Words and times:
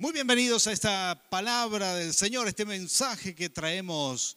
Muy 0.00 0.14
bienvenidos 0.14 0.66
a 0.66 0.72
esta 0.72 1.22
palabra 1.28 1.94
del 1.94 2.14
Señor, 2.14 2.48
este 2.48 2.64
mensaje 2.64 3.34
que 3.34 3.50
traemos 3.50 4.34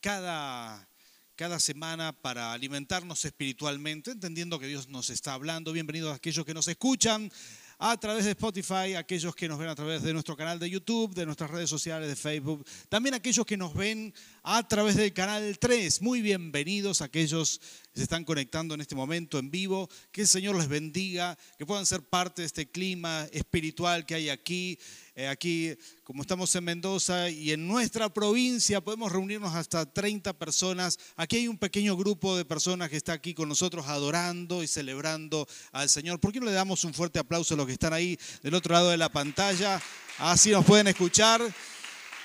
cada, 0.00 0.88
cada 1.36 1.60
semana 1.60 2.12
para 2.12 2.52
alimentarnos 2.52 3.24
espiritualmente, 3.24 4.10
entendiendo 4.10 4.58
que 4.58 4.66
Dios 4.66 4.88
nos 4.88 5.10
está 5.10 5.34
hablando. 5.34 5.72
Bienvenidos 5.72 6.10
a 6.10 6.16
aquellos 6.16 6.44
que 6.44 6.52
nos 6.52 6.66
escuchan 6.66 7.30
a 7.78 7.96
través 7.96 8.24
de 8.24 8.32
Spotify, 8.32 8.94
aquellos 8.94 9.34
que 9.34 9.48
nos 9.48 9.58
ven 9.58 9.68
a 9.68 9.74
través 9.74 10.02
de 10.02 10.12
nuestro 10.12 10.36
canal 10.36 10.58
de 10.58 10.70
YouTube, 10.70 11.14
de 11.14 11.26
nuestras 11.26 11.50
redes 11.50 11.68
sociales, 11.68 12.08
de 12.08 12.16
Facebook, 12.16 12.64
también 12.88 13.14
aquellos 13.14 13.44
que 13.44 13.56
nos 13.56 13.74
ven 13.74 14.14
a 14.42 14.66
través 14.66 14.96
del 14.96 15.12
canal 15.12 15.58
3. 15.58 16.02
Muy 16.02 16.22
bienvenidos 16.22 17.02
a 17.02 17.06
aquellos 17.06 17.60
que 17.92 17.98
se 17.98 18.02
están 18.02 18.24
conectando 18.24 18.74
en 18.74 18.80
este 18.80 18.94
momento 18.94 19.38
en 19.38 19.50
vivo. 19.50 19.88
Que 20.12 20.22
el 20.22 20.28
Señor 20.28 20.56
les 20.56 20.68
bendiga, 20.68 21.36
que 21.58 21.66
puedan 21.66 21.86
ser 21.86 22.02
parte 22.02 22.42
de 22.42 22.46
este 22.46 22.70
clima 22.70 23.28
espiritual 23.32 24.06
que 24.06 24.14
hay 24.14 24.28
aquí. 24.28 24.78
Eh, 25.16 25.28
aquí, 25.28 25.72
como 26.02 26.22
estamos 26.22 26.52
en 26.56 26.64
Mendoza 26.64 27.30
y 27.30 27.52
en 27.52 27.68
nuestra 27.68 28.12
provincia, 28.12 28.80
podemos 28.80 29.12
reunirnos 29.12 29.54
hasta 29.54 29.86
30 29.86 30.32
personas. 30.32 30.98
Aquí 31.14 31.36
hay 31.36 31.46
un 31.46 31.56
pequeño 31.56 31.96
grupo 31.96 32.36
de 32.36 32.44
personas 32.44 32.90
que 32.90 32.96
está 32.96 33.12
aquí 33.12 33.32
con 33.32 33.48
nosotros 33.48 33.86
adorando 33.86 34.64
y 34.64 34.66
celebrando 34.66 35.46
al 35.70 35.88
Señor. 35.88 36.18
¿Por 36.18 36.32
qué 36.32 36.40
no 36.40 36.46
le 36.46 36.52
damos 36.52 36.82
un 36.82 36.92
fuerte 36.92 37.20
aplauso 37.20 37.54
a 37.54 37.56
los 37.56 37.66
que 37.66 37.74
están 37.74 37.92
ahí 37.92 38.18
del 38.42 38.54
otro 38.54 38.72
lado 38.72 38.90
de 38.90 38.96
la 38.96 39.08
pantalla? 39.08 39.80
Así 40.18 40.50
nos 40.50 40.64
pueden 40.64 40.88
escuchar. 40.88 41.40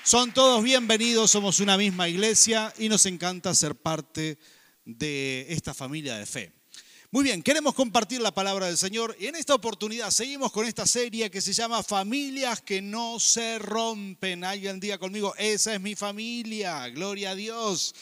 Son 0.02 0.32
todos 0.32 0.64
bienvenidos, 0.64 1.30
somos 1.30 1.60
una 1.60 1.76
misma 1.76 2.08
iglesia 2.08 2.74
y 2.76 2.88
nos 2.88 3.06
encanta 3.06 3.54
ser 3.54 3.76
parte 3.76 4.36
de 4.84 5.46
esta 5.48 5.74
familia 5.74 6.16
de 6.16 6.26
fe. 6.26 6.59
Muy 7.12 7.24
bien, 7.24 7.42
queremos 7.42 7.74
compartir 7.74 8.20
la 8.20 8.32
palabra 8.32 8.66
del 8.66 8.78
Señor 8.78 9.16
y 9.18 9.26
en 9.26 9.34
esta 9.34 9.52
oportunidad 9.52 10.12
seguimos 10.12 10.52
con 10.52 10.64
esta 10.64 10.86
serie 10.86 11.28
que 11.28 11.40
se 11.40 11.52
llama 11.52 11.82
Familias 11.82 12.60
que 12.60 12.80
no 12.80 13.18
se 13.18 13.58
rompen. 13.58 14.44
Alguien 14.44 14.78
diga 14.78 14.96
conmigo, 14.96 15.34
esa 15.36 15.74
es 15.74 15.80
mi 15.80 15.96
familia, 15.96 16.88
gloria 16.90 17.32
a 17.32 17.34
Dios. 17.34 17.92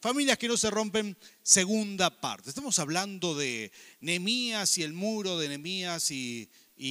Familias 0.00 0.38
que 0.38 0.48
no 0.48 0.56
se 0.56 0.70
rompen, 0.70 1.14
segunda 1.42 2.08
parte. 2.08 2.48
Estamos 2.48 2.78
hablando 2.78 3.34
de 3.34 3.70
Nemías 4.00 4.78
y 4.78 4.82
el 4.82 4.94
muro 4.94 5.38
de 5.38 5.50
Nemías 5.50 6.10
y, 6.10 6.48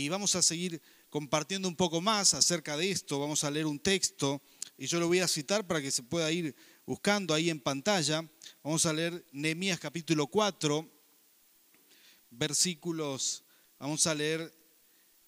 vamos 0.10 0.36
a 0.36 0.44
seguir 0.44 0.80
compartiendo 1.10 1.68
un 1.68 1.76
poco 1.76 2.02
más 2.02 2.36
acerca 2.36 2.78
de 2.78 2.92
esto. 2.92 3.20
Vamos 3.20 3.44
a 3.44 3.50
leer 3.50 3.66
un 3.66 3.80
texto 3.80 4.44
y 4.78 4.86
yo 4.86 5.00
lo 5.00 5.08
voy 5.08 5.22
a 5.22 5.28
citar 5.28 5.66
para 5.66 5.82
que 5.82 5.90
se 5.90 6.04
pueda 6.04 6.32
ir 6.32 6.56
buscando 6.86 7.34
ahí 7.34 7.50
en 7.50 7.60
pantalla. 7.60 8.24
Vamos 8.62 8.86
a 8.86 8.94
leer 8.94 9.26
Nehemías 9.32 9.80
capítulo 9.80 10.28
4, 10.28 10.88
versículos, 12.38 13.44
vamos 13.80 14.08
a 14.08 14.16
leer 14.16 14.54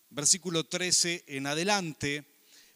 versículo 0.10 0.64
13 0.64 1.26
en 1.28 1.48
adelante, 1.48 2.26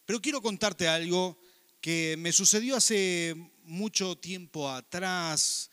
pero 0.06 0.22
quiero 0.22 0.42
contarte 0.42 0.88
algo 0.88 1.40
que 1.82 2.16
me 2.18 2.32
sucedió 2.32 2.76
hace 2.76 3.36
mucho 3.64 4.18
tiempo 4.18 4.70
atrás. 4.70 5.70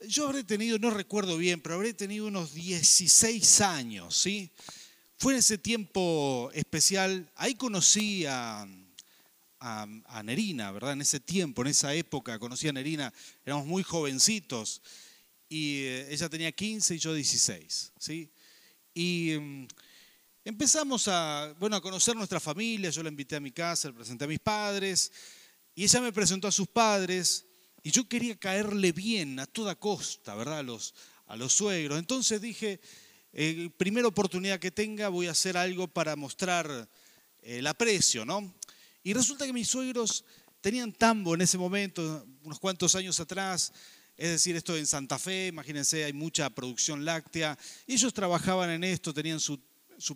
Yo 0.00 0.26
habré 0.26 0.44
tenido, 0.44 0.78
no 0.78 0.90
recuerdo 0.90 1.36
bien, 1.36 1.60
pero 1.60 1.74
habré 1.74 1.92
tenido 1.92 2.26
unos 2.26 2.54
16 2.54 3.60
años, 3.60 4.16
¿sí? 4.16 4.50
Fue 5.18 5.32
en 5.32 5.40
ese 5.40 5.58
tiempo 5.58 6.50
especial, 6.54 7.30
ahí 7.34 7.54
conocí 7.54 8.24
a, 8.26 8.66
Nerina, 10.22 10.70
¿verdad? 10.70 10.92
En 10.92 11.00
ese 11.00 11.18
tiempo, 11.18 11.62
en 11.62 11.68
esa 11.68 11.92
época, 11.92 12.38
conocí 12.38 12.68
a 12.68 12.72
Nerina, 12.72 13.12
éramos 13.44 13.66
muy 13.66 13.82
jovencitos 13.82 14.80
y 15.48 15.82
eh, 15.84 16.12
ella 16.12 16.28
tenía 16.28 16.52
15 16.52 16.94
y 16.94 16.98
yo 16.98 17.14
16, 17.14 17.92
¿sí? 17.98 18.30
Y 18.94 19.36
mm, 19.40 19.66
empezamos 20.44 21.08
a, 21.08 21.54
bueno, 21.58 21.76
a 21.76 21.80
conocer 21.80 22.16
nuestra 22.16 22.40
familia, 22.40 22.90
yo 22.90 23.02
la 23.02 23.08
invité 23.08 23.36
a 23.36 23.40
mi 23.40 23.52
casa, 23.52 23.88
le 23.88 23.94
presenté 23.94 24.24
a 24.24 24.28
mis 24.28 24.40
padres, 24.40 25.10
y 25.74 25.84
ella 25.84 26.00
me 26.00 26.12
presentó 26.12 26.48
a 26.48 26.52
sus 26.52 26.68
padres, 26.68 27.46
y 27.82 27.90
yo 27.90 28.08
quería 28.08 28.36
caerle 28.36 28.92
bien 28.92 29.38
a 29.38 29.46
toda 29.46 29.74
costa, 29.76 30.34
¿verdad? 30.34 30.58
A 30.58 30.62
los, 30.62 30.94
a 31.26 31.36
los 31.36 31.52
suegros. 31.52 31.98
Entonces 31.98 32.40
dije, 32.40 32.80
eh, 33.32 33.70
primera 33.76 34.08
oportunidad 34.08 34.58
que 34.58 34.70
tenga 34.70 35.08
voy 35.08 35.28
a 35.28 35.30
hacer 35.30 35.56
algo 35.56 35.88
para 35.88 36.16
mostrar 36.16 36.88
el 37.42 37.66
aprecio, 37.66 38.24
¿no? 38.24 38.54
Y 39.02 39.14
resulta 39.14 39.46
que 39.46 39.52
mis 39.52 39.68
suegros 39.68 40.24
tenían 40.60 40.92
tambo 40.92 41.34
en 41.34 41.42
ese 41.42 41.56
momento, 41.56 42.26
unos 42.42 42.58
cuantos 42.58 42.94
años 42.94 43.20
atrás, 43.20 43.72
es 44.18 44.30
decir, 44.30 44.56
esto 44.56 44.76
en 44.76 44.86
Santa 44.86 45.16
Fe, 45.16 45.46
imagínense, 45.46 46.02
hay 46.04 46.12
mucha 46.12 46.50
producción 46.50 47.04
láctea. 47.04 47.56
Ellos 47.86 48.12
trabajaban 48.12 48.68
en 48.68 48.82
esto, 48.82 49.14
tenían 49.14 49.38
su, 49.38 49.60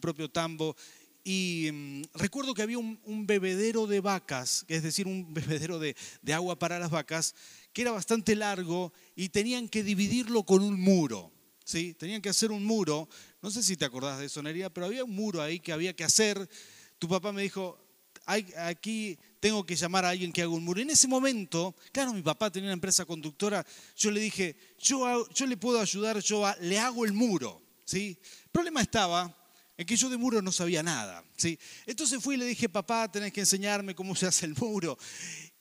propio 0.01 0.29
tambo. 0.29 0.77
Y 1.23 1.71
mm, 1.73 2.03
recuerdo 2.15 2.53
que 2.53 2.63
había 2.63 2.79
un, 2.79 3.27
bebedero 3.29 3.87
de 3.87 4.01
vacas, 4.01 4.65
es 4.67 4.83
decir, 4.83 5.07
un 5.07 5.33
bebedero 5.33 5.79
de, 5.79 5.95
agua 6.35 6.59
para 6.59 6.81
las 6.81 6.91
vacas, 6.91 7.37
que 7.73 7.83
era 7.83 7.93
bastante 7.93 8.35
largo 8.35 8.93
y 9.15 9.29
tenían 9.29 9.69
que 9.69 9.85
dividirlo 9.85 10.43
con 10.43 10.63
un 10.65 10.81
muro. 10.81 11.33
¿sí? 11.65 11.95
Tenían 11.95 12.21
que 12.21 12.29
hacer 12.29 12.51
un 12.51 12.65
muro. 12.65 13.09
No 13.41 13.53
sé 13.53 13.63
si 13.63 13.77
te 13.77 13.85
acordás 13.85 14.19
de 14.19 14.27
eso, 14.27 14.43
Nería, 14.43 14.69
pero 14.69 14.87
había 14.87 15.05
un 15.05 15.15
muro 15.15 15.41
ahí 15.41 15.61
que 15.61 15.71
había 15.73 15.95
que 15.95 16.03
hacer. 16.03 16.49
Tu 16.99 17.07
papá 17.07 17.31
me 17.31 17.43
dijo, 17.43 17.79
aquí 18.27 19.17
tengo 19.43 19.67
que 19.67 19.75
llamar 19.75 20.05
a 20.05 20.11
alguien 20.11 20.31
que 20.31 20.41
haga 20.41 20.53
un 20.53 20.65
muro. 20.65 20.81
En 20.81 20.91
ese 20.91 21.09
momento, 21.09 21.75
claro, 21.91 22.13
mi 22.13 22.23
papá 22.23 22.49
tenía 22.49 22.69
una 22.69 22.75
empresa 22.75 23.05
conductora, 23.05 23.67
yo 23.97 24.13
le 24.13 24.21
dije, 24.21 24.55
yo, 24.79 25.29
yo 25.31 25.47
le 25.47 25.57
puedo 25.57 25.81
ayudar, 25.81 26.21
yo 26.21 26.45
le 26.61 26.79
hago 26.79 27.05
el 27.05 27.13
muro. 27.13 27.61
¿sí? 27.85 28.17
El 28.45 28.51
problema 28.53 28.81
estaba 28.81 29.37
en 29.77 29.85
que 29.85 29.97
yo 29.97 30.09
de 30.09 30.17
muro 30.17 30.41
no 30.43 30.53
sabía 30.53 30.85
nada. 30.85 31.25
¿sí? 31.37 31.59
Entonces 31.87 32.23
fui 32.23 32.37
y 32.37 32.39
le 32.39 32.45
dije, 32.45 32.69
papá, 32.69 33.11
tenés 33.11 33.33
que 33.33 33.41
enseñarme 33.41 33.97
cómo 33.97 34.15
se 34.15 34.27
hace 34.27 34.47
el 34.47 34.55
muro. 34.55 34.97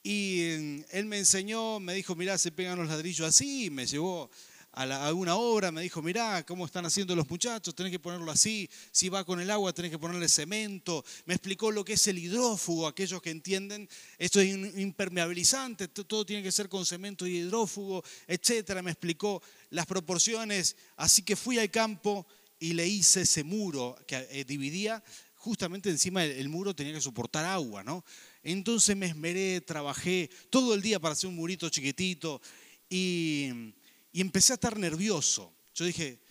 Y 0.04 0.58
mm, 0.60 0.80
él 0.92 1.06
me 1.08 1.18
enseñó, 1.18 1.80
me 1.80 1.96
dijo, 1.96 2.14
mirá, 2.14 2.38
se 2.38 2.52
pegan 2.52 2.78
los 2.78 2.88
ladrillos 2.88 3.28
así, 3.28 3.72
me 3.72 3.88
llevó 3.88 4.30
a, 4.74 5.14
una 5.14 5.36
obra, 5.36 5.72
me 5.72 5.82
dijo, 5.82 6.02
mirá 6.02 6.46
cómo 6.46 6.66
están 6.66 6.86
haciendo 6.86 7.16
los 7.16 7.30
muchachos, 7.30 7.76
tenés 7.76 7.92
que 7.92 8.00
ponerlo 8.00 8.32
así, 8.32 8.70
si 8.92 9.10
va 9.10 9.26
con 9.26 9.42
el 9.42 9.50
agua 9.50 9.74
tenés 9.74 9.92
que 9.92 10.00
ponerle 10.00 10.30
cemento, 10.30 11.04
me 11.26 11.34
explicó 11.34 11.72
lo 11.72 11.84
que 11.84 11.94
es 11.94 12.08
el 12.08 12.18
hidrófugo, 12.18 12.88
aquellos 12.88 13.22
que 13.22 13.32
entienden, 13.32 13.90
esto 14.18 14.40
es 14.40 14.50
impermeabilizante, 14.78 15.90
todo 15.90 16.26
tiene 16.26 16.42
que 16.42 16.52
ser 16.52 16.70
con 16.70 16.86
cemento 16.86 17.28
y 17.28 17.38
hidrófugo, 17.38 18.04
etcétera, 18.28 18.82
me 18.82 18.92
explicó 18.92 19.42
las 19.72 19.86
proporciones, 19.86 20.78
así 20.96 21.24
que 21.24 21.36
fui 21.36 21.60
al 21.60 21.70
campo 21.70 22.26
y 22.60 22.74
le 22.74 22.88
hice 22.88 23.22
ese 23.22 23.44
muro 23.44 23.98
que 24.08 24.28
eh, 24.32 24.46
dividía, 24.46 25.04
justamente 25.36 25.90
encima 25.90 26.24
el, 26.24 26.48
muro 26.50 26.76
tenía 26.76 26.94
que 26.94 27.02
soportar 27.02 27.46
agua, 27.46 27.84
¿no? 27.84 28.06
Entonces 28.44 28.96
me 28.96 29.08
esmeré, 29.08 29.60
trabajé 29.62 30.30
todo 30.50 30.76
el 30.76 30.82
día 30.82 31.00
para 31.00 31.14
hacer 31.14 31.28
un 31.30 31.36
murito 31.36 31.68
chiquitito 31.70 32.40
y 32.88 33.74
y 34.12 34.22
empecé 34.22 34.54
a 34.54 34.56
estar 34.56 34.78
nervioso. 34.78 35.54
Yo 35.74 35.86
dije, 35.86 36.22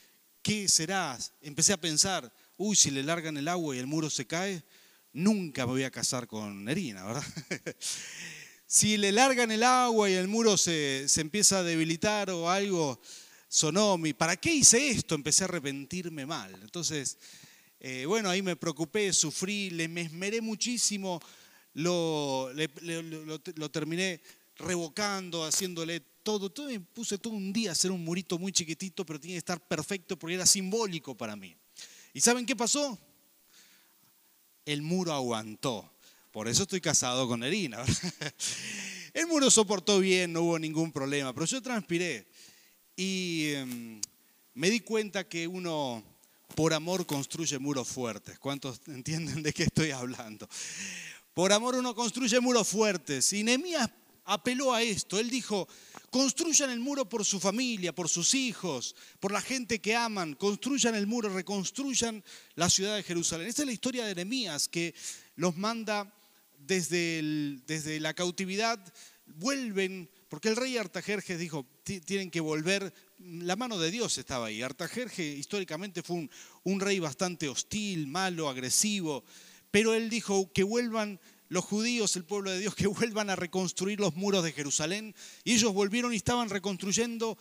¿qué 0.42 0.68
será? 0.68 1.18
Empecé 1.40 1.72
a 1.72 1.80
pensar, 1.80 2.32
uy, 2.56 2.76
si 2.76 2.90
le 2.90 3.02
largan 3.02 3.36
el 3.36 3.48
agua 3.48 3.74
y 3.74 3.78
el 3.78 3.86
muro 3.86 4.10
se 4.10 4.26
cae, 4.26 4.62
nunca 5.12 5.66
me 5.66 5.72
voy 5.72 5.84
a 5.84 5.90
casar 5.90 6.26
con 6.26 6.64
Nerina, 6.64 7.04
¿verdad? 7.04 7.24
si 8.66 8.96
le 8.96 9.12
largan 9.12 9.50
el 9.50 9.62
agua 9.62 10.10
y 10.10 10.14
el 10.14 10.28
muro 10.28 10.56
se, 10.56 11.06
empieza 11.16 11.58
a 11.58 11.62
debilitar 11.62 12.30
o 12.30 12.50
algo, 12.50 13.00
sonó 13.48 13.96
mi, 13.98 14.12
¿para 14.12 14.36
qué 14.36 14.52
hice 14.52 14.90
esto? 14.90 15.14
Empecé 15.14 15.44
a 15.44 15.46
arrepentirme 15.46 16.26
mal. 16.26 16.54
Entonces, 16.62 17.18
eh, 17.80 18.04
bueno, 18.06 18.28
ahí 18.28 18.42
me 18.42 18.56
preocupé, 18.56 19.12
sufrí, 19.12 19.70
le 19.70 19.88
me 19.88 20.02
esmeré 20.02 20.40
muchísimo, 20.40 21.20
lo, 21.72 22.50
lo 22.52 23.70
terminé 23.70 24.20
revocando, 24.56 25.44
haciéndole 25.44 26.00
todo, 26.38 26.68
me 26.68 26.78
puse 26.80 27.18
todo 27.18 27.32
un 27.32 27.52
día 27.52 27.70
a 27.70 27.72
hacer 27.72 27.90
un 27.90 28.04
murito 28.04 28.38
muy 28.38 28.52
chiquitito, 28.52 29.04
pero 29.04 29.18
tiene 29.18 29.34
que 29.34 29.38
estar 29.38 29.60
perfecto 29.60 30.18
porque 30.18 30.34
era 30.34 30.46
simbólico 30.46 31.16
para 31.16 31.34
mí. 31.34 31.56
¿Y 32.12 32.20
saben 32.20 32.46
qué 32.46 32.54
pasó? 32.54 32.98
El 34.64 34.82
muro 34.82 35.12
aguantó. 35.12 35.90
Por 36.30 36.46
eso 36.46 36.62
estoy 36.62 36.80
casado 36.80 37.26
con 37.26 37.42
Erina. 37.42 37.84
El 39.14 39.26
muro 39.26 39.50
soportó 39.50 39.98
bien, 39.98 40.32
no 40.32 40.42
hubo 40.42 40.58
ningún 40.58 40.92
problema, 40.92 41.32
pero 41.32 41.46
yo 41.46 41.60
transpiré 41.60 42.28
y 42.94 43.52
em, 43.54 44.00
me 44.54 44.70
di 44.70 44.80
cuenta 44.80 45.26
que 45.26 45.48
uno 45.48 46.04
por 46.54 46.74
amor 46.74 47.06
construye 47.06 47.58
muros 47.58 47.88
fuertes. 47.88 48.38
¿Cuántos 48.38 48.80
entienden 48.88 49.42
de 49.42 49.52
qué 49.52 49.64
estoy 49.64 49.90
hablando? 49.90 50.48
Por 51.34 51.52
amor 51.52 51.76
uno 51.76 51.94
construye 51.94 52.38
muros 52.40 52.68
fuertes. 52.68 53.32
Y 53.32 53.42
Nehemías 53.42 53.88
apeló 54.30 54.72
a 54.72 54.80
esto. 54.82 55.18
Él 55.18 55.28
dijo, 55.28 55.68
construyan 56.08 56.70
el 56.70 56.78
muro 56.78 57.08
por 57.08 57.24
su 57.24 57.40
familia, 57.40 57.92
por 57.92 58.08
sus 58.08 58.34
hijos, 58.34 58.94
por 59.18 59.32
la 59.32 59.40
gente 59.40 59.80
que 59.80 59.96
aman, 59.96 60.34
construyan 60.34 60.94
el 60.94 61.08
muro, 61.08 61.28
reconstruyan 61.28 62.22
la 62.54 62.70
ciudad 62.70 62.94
de 62.94 63.02
Jerusalén. 63.02 63.48
Esta 63.48 63.62
es 63.62 63.66
la 63.66 63.72
historia 63.72 64.06
de 64.06 64.14
Nehemías 64.14 64.68
que 64.68 64.94
los 65.34 65.56
manda 65.56 66.14
desde, 66.58 67.58
desde 67.66 67.98
la 67.98 68.14
cautividad, 68.14 68.78
vuelven, 69.26 70.08
porque 70.28 70.48
el 70.48 70.56
rey 70.56 70.76
Artajerjes 70.76 71.38
dijo, 71.38 71.66
tienen 71.82 72.30
que 72.30 72.40
volver, 72.40 72.94
la 73.18 73.56
mano 73.56 73.78
de 73.78 73.90
Dios 73.90 74.16
estaba 74.16 74.46
ahí. 74.46 74.62
Artajerjes 74.62 75.38
históricamente 75.38 76.04
fue 76.04 76.16
un, 76.16 76.30
un 76.62 76.78
rey 76.78 77.00
bastante 77.00 77.48
hostil, 77.48 78.06
malo, 78.06 78.48
agresivo, 78.48 79.24
pero 79.72 79.92
él 79.92 80.08
dijo 80.08 80.52
que 80.52 80.62
vuelvan 80.62 81.18
los 81.50 81.64
judíos, 81.64 82.16
el 82.16 82.24
pueblo 82.24 82.50
de 82.50 82.60
Dios, 82.60 82.74
que 82.74 82.86
vuelvan 82.86 83.28
a 83.28 83.36
reconstruir 83.36 84.00
los 84.00 84.16
muros 84.16 84.42
de 84.42 84.52
Jerusalén. 84.52 85.14
Y 85.44 85.52
ellos 85.52 85.74
volvieron 85.74 86.14
y 86.14 86.16
estaban 86.16 86.48
reconstruyendo. 86.48 87.36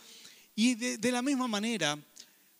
Y 0.55 0.75
de, 0.75 1.11
la 1.11 1.21
misma 1.21 1.47
manera, 1.47 1.97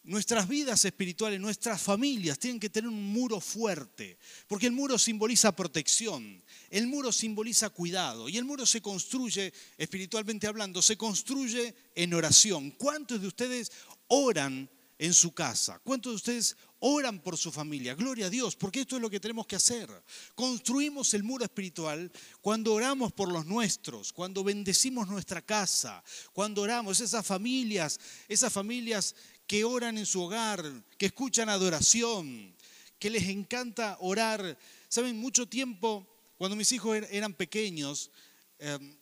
nuestras 0.04 0.48
vidas 0.48 0.86
espirituales, 0.86 1.42
nuestras 1.42 1.82
familias 1.82 2.40
tienen 2.40 2.60
que 2.60 2.70
tener 2.70 2.88
un 2.88 3.12
muro 3.12 3.42
fuerte, 3.42 4.18
porque 4.48 4.68
el 4.68 4.72
muro 4.72 4.98
simboliza 4.98 5.54
protección, 5.54 6.42
el 6.70 6.88
muro 6.88 7.12
simboliza 7.12 7.72
cuidado 7.72 8.30
y 8.30 8.38
el 8.38 8.46
muro 8.46 8.66
se 8.66 8.80
construye, 8.80 9.52
espiritualmente 9.78 10.48
hablando, 10.48 10.82
se 10.82 10.96
construye 10.96 11.76
en 11.96 12.14
oración. 12.14 12.72
¿Cuántos 12.72 13.20
de 13.20 13.28
ustedes 13.28 13.72
oran 14.08 14.70
en 15.00 15.16
su 15.16 15.34
casa? 15.34 15.80
¿Cuántos 15.84 16.12
de 16.12 16.16
ustedes 16.18 16.56
oran 16.80 17.20
por 17.20 17.38
su 17.38 17.52
familia. 17.52 17.94
Gloria 17.96 18.28
a 18.28 18.30
Dios, 18.30 18.56
porque 18.56 18.82
esto 18.82 18.96
es 18.96 19.02
lo 19.02 19.10
que 19.10 19.20
tenemos 19.20 19.46
que 19.46 19.56
hacer. 19.56 19.90
Construimos 20.36 21.14
el 21.14 21.24
muro 21.24 21.44
espiritual 21.44 22.12
cuando 22.42 22.74
oramos 22.74 23.12
por 23.12 23.32
los 23.32 23.46
nuestros, 23.46 24.14
cuando 24.14 24.44
bendecimos 24.44 25.08
nuestra 25.08 25.42
casa, 25.42 26.04
cuando 26.34 26.62
oramos 26.62 27.00
esas 27.02 27.26
familias, 27.26 28.00
esas 28.28 28.52
familias 28.52 29.16
que 29.46 29.64
oran 29.64 29.98
en 29.98 30.06
su 30.06 30.22
hogar, 30.22 30.64
que 30.98 31.08
escuchan 31.08 31.50
adoración, 31.50 32.56
que 32.98 33.10
les 33.10 33.28
encanta 33.28 33.98
orar. 34.00 34.58
Saben, 34.88 35.18
mucho 35.18 35.48
tiempo, 35.48 36.08
cuando 36.38 36.56
mis 36.56 36.72
hijos 36.72 36.96
er-, 36.96 37.08
eran 37.12 37.34
pequeños, 37.34 38.12
em, 38.58 38.96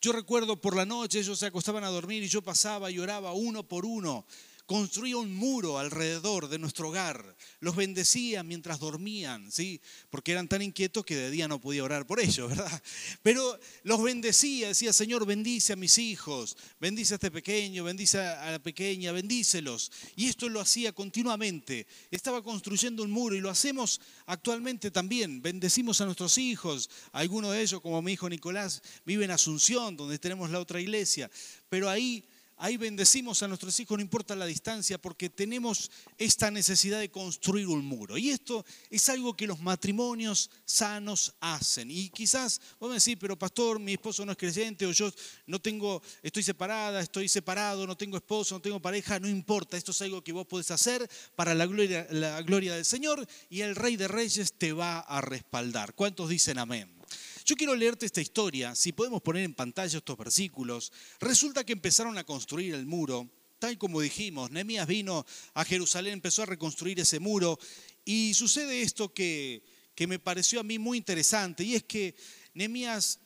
yo 0.00 0.10
recuerdo 0.10 0.60
por 0.60 0.74
la 0.74 0.84
noche 0.84 1.20
ellos 1.20 1.38
se 1.38 1.46
acostaban 1.46 1.84
a 1.84 1.88
dormir 1.88 2.24
y 2.24 2.28
yo 2.28 2.42
pasaba 2.42 2.90
y 2.90 2.98
oraba 2.98 3.34
uno 3.34 3.62
por 3.62 3.86
uno 3.86 4.26
construía 4.66 5.16
un 5.16 5.34
muro 5.34 5.78
alrededor 5.78 6.48
de 6.48 6.58
nuestro 6.58 6.88
hogar, 6.88 7.36
los 7.60 7.76
bendecía 7.76 8.42
mientras 8.42 8.78
dormían, 8.78 9.50
¿sí? 9.50 9.80
Porque 10.10 10.32
eran 10.32 10.48
tan 10.48 10.62
inquietos 10.62 11.04
que 11.04 11.16
de 11.16 11.30
día 11.30 11.48
no 11.48 11.60
podía 11.60 11.84
orar 11.84 12.06
por 12.06 12.20
ellos, 12.20 12.48
¿verdad? 12.56 12.82
Pero 13.22 13.58
los 13.82 14.02
bendecía, 14.02 14.68
decía, 14.68 14.92
Señor, 14.92 15.26
bendice 15.26 15.72
a 15.72 15.76
mis 15.76 15.98
hijos, 15.98 16.56
bendice 16.80 17.14
a 17.14 17.16
este 17.16 17.30
pequeño, 17.30 17.84
bendice 17.84 18.18
a 18.18 18.52
la 18.52 18.58
pequeña, 18.58 19.12
bendícelos. 19.12 19.90
Y 20.16 20.28
esto 20.28 20.48
lo 20.48 20.60
hacía 20.60 20.92
continuamente. 20.92 21.86
Estaba 22.10 22.42
construyendo 22.42 23.02
un 23.02 23.10
muro 23.10 23.34
y 23.34 23.40
lo 23.40 23.50
hacemos 23.50 24.00
actualmente 24.26 24.90
también. 24.90 25.42
Bendecimos 25.42 26.00
a 26.00 26.04
nuestros 26.04 26.38
hijos, 26.38 26.88
algunos 27.12 27.52
de 27.52 27.62
ellos, 27.62 27.80
como 27.80 28.00
mi 28.02 28.12
hijo 28.12 28.28
Nicolás, 28.28 28.82
vive 29.04 29.24
en 29.24 29.30
Asunción, 29.32 29.96
donde 29.96 30.18
tenemos 30.18 30.50
la 30.50 30.60
otra 30.60 30.80
iglesia. 30.80 31.30
Pero 31.68 31.88
ahí 31.88 32.24
Ahí 32.62 32.76
bendecimos 32.76 33.42
a 33.42 33.48
nuestros 33.48 33.80
hijos, 33.80 33.98
no 33.98 34.02
importa 34.02 34.36
la 34.36 34.46
distancia, 34.46 34.96
porque 34.96 35.28
tenemos 35.28 35.90
esta 36.16 36.48
necesidad 36.48 37.00
de 37.00 37.10
construir 37.10 37.66
un 37.66 37.84
muro. 37.84 38.16
Y 38.16 38.30
esto 38.30 38.64
es 38.88 39.08
algo 39.08 39.36
que 39.36 39.48
los 39.48 39.58
matrimonios 39.58 40.48
sanos 40.64 41.34
hacen. 41.40 41.90
Y 41.90 42.08
quizás 42.10 42.60
vos 42.78 42.88
me 42.88 43.00
decís, 43.00 43.16
pero 43.18 43.36
pastor, 43.36 43.80
mi 43.80 43.94
esposo 43.94 44.24
no 44.24 44.30
es 44.30 44.38
creyente, 44.38 44.86
o 44.86 44.92
yo 44.92 45.10
no 45.48 45.60
tengo, 45.60 46.00
estoy 46.22 46.44
separada, 46.44 47.00
estoy 47.00 47.28
separado, 47.28 47.84
no 47.84 47.96
tengo 47.96 48.16
esposo, 48.16 48.54
no 48.54 48.62
tengo 48.62 48.80
pareja, 48.80 49.18
no 49.18 49.28
importa. 49.28 49.76
Esto 49.76 49.90
es 49.90 50.00
algo 50.02 50.22
que 50.22 50.30
vos 50.30 50.46
podés 50.46 50.70
hacer 50.70 51.10
para 51.34 51.56
la 51.56 51.66
gloria, 51.66 52.06
la 52.10 52.42
gloria 52.42 52.76
del 52.76 52.84
Señor 52.84 53.26
y 53.50 53.62
el 53.62 53.74
Rey 53.74 53.96
de 53.96 54.06
Reyes 54.06 54.52
te 54.56 54.72
va 54.72 55.00
a 55.00 55.20
respaldar. 55.20 55.96
¿Cuántos 55.96 56.28
dicen 56.28 56.60
amén? 56.60 57.01
Yo 57.44 57.56
quiero 57.56 57.74
leerte 57.74 58.06
esta 58.06 58.20
historia, 58.20 58.74
si 58.74 58.92
podemos 58.92 59.20
poner 59.20 59.42
en 59.42 59.54
pantalla 59.54 59.98
estos 59.98 60.16
versículos. 60.16 60.92
Resulta 61.18 61.64
que 61.64 61.72
empezaron 61.72 62.16
a 62.16 62.24
construir 62.24 62.74
el 62.74 62.86
muro, 62.86 63.28
tal 63.58 63.78
como 63.78 64.00
dijimos, 64.00 64.50
Nehemías 64.50 64.86
vino 64.86 65.26
a 65.54 65.64
Jerusalén, 65.64 66.14
empezó 66.14 66.42
a 66.42 66.46
reconstruir 66.46 67.00
ese 67.00 67.18
muro 67.18 67.58
y 68.04 68.34
sucede 68.34 68.82
esto 68.82 69.12
que, 69.12 69.64
que 69.94 70.06
me 70.06 70.20
pareció 70.20 70.60
a 70.60 70.64
mí 70.64 70.78
muy 70.78 70.98
interesante 70.98 71.64
y 71.64 71.74
es 71.74 71.82
que 71.82 72.14
Nehemías 72.54 73.18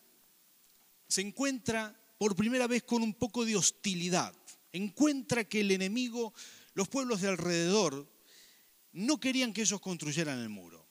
se 1.08 1.20
encuentra 1.20 1.94
por 2.18 2.34
primera 2.34 2.66
vez 2.66 2.84
con 2.84 3.02
un 3.02 3.12
poco 3.12 3.44
de 3.44 3.56
hostilidad. 3.56 4.34
Encuentra 4.72 5.44
que 5.44 5.60
el 5.60 5.70
enemigo, 5.70 6.32
los 6.72 6.88
pueblos 6.88 7.20
de 7.20 7.28
alrededor, 7.28 8.10
no 8.92 9.20
querían 9.20 9.52
que 9.52 9.60
ellos 9.60 9.80
construyeran 9.80 10.38
el 10.38 10.48
muro. 10.48 10.86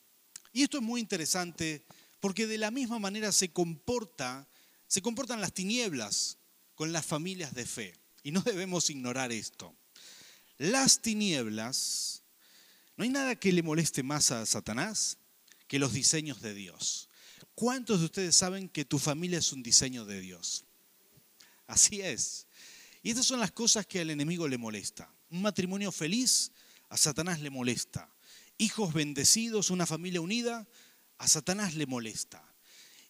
Y 0.52 0.62
esto 0.62 0.78
es 0.78 0.82
muy 0.82 1.00
interesante 1.00 1.84
porque 2.20 2.46
de 2.46 2.58
la 2.58 2.70
misma 2.70 2.98
manera 2.98 3.32
se 3.32 3.50
comporta, 3.50 4.48
se 4.86 5.02
comportan 5.02 5.40
las 5.40 5.52
tinieblas 5.52 6.38
con 6.74 6.92
las 6.92 7.04
familias 7.04 7.54
de 7.54 7.66
fe. 7.66 7.94
Y 8.22 8.32
no 8.32 8.40
debemos 8.40 8.90
ignorar 8.90 9.32
esto. 9.32 9.76
Las 10.58 11.02
tinieblas, 11.02 12.22
no 12.96 13.04
hay 13.04 13.10
nada 13.10 13.36
que 13.36 13.52
le 13.52 13.62
moleste 13.62 14.02
más 14.02 14.30
a 14.30 14.46
Satanás 14.46 15.18
que 15.68 15.78
los 15.78 15.92
diseños 15.92 16.40
de 16.40 16.54
Dios. 16.54 17.08
¿Cuántos 17.54 18.00
de 18.00 18.06
ustedes 18.06 18.36
saben 18.36 18.68
que 18.68 18.84
tu 18.84 18.98
familia 18.98 19.38
es 19.38 19.52
un 19.52 19.62
diseño 19.62 20.04
de 20.04 20.20
Dios? 20.20 20.64
Así 21.66 22.00
es. 22.00 22.46
Y 23.02 23.10
estas 23.10 23.26
son 23.26 23.40
las 23.40 23.52
cosas 23.52 23.86
que 23.86 24.00
al 24.00 24.10
enemigo 24.10 24.48
le 24.48 24.58
molesta. 24.58 25.12
Un 25.30 25.42
matrimonio 25.42 25.92
feliz, 25.92 26.52
a 26.88 26.96
Satanás 26.96 27.40
le 27.40 27.50
molesta. 27.50 28.12
Hijos 28.58 28.94
bendecidos, 28.94 29.70
una 29.70 29.86
familia 29.86 30.20
unida, 30.20 30.66
a 31.18 31.28
Satanás 31.28 31.74
le 31.74 31.86
molesta. 31.86 32.42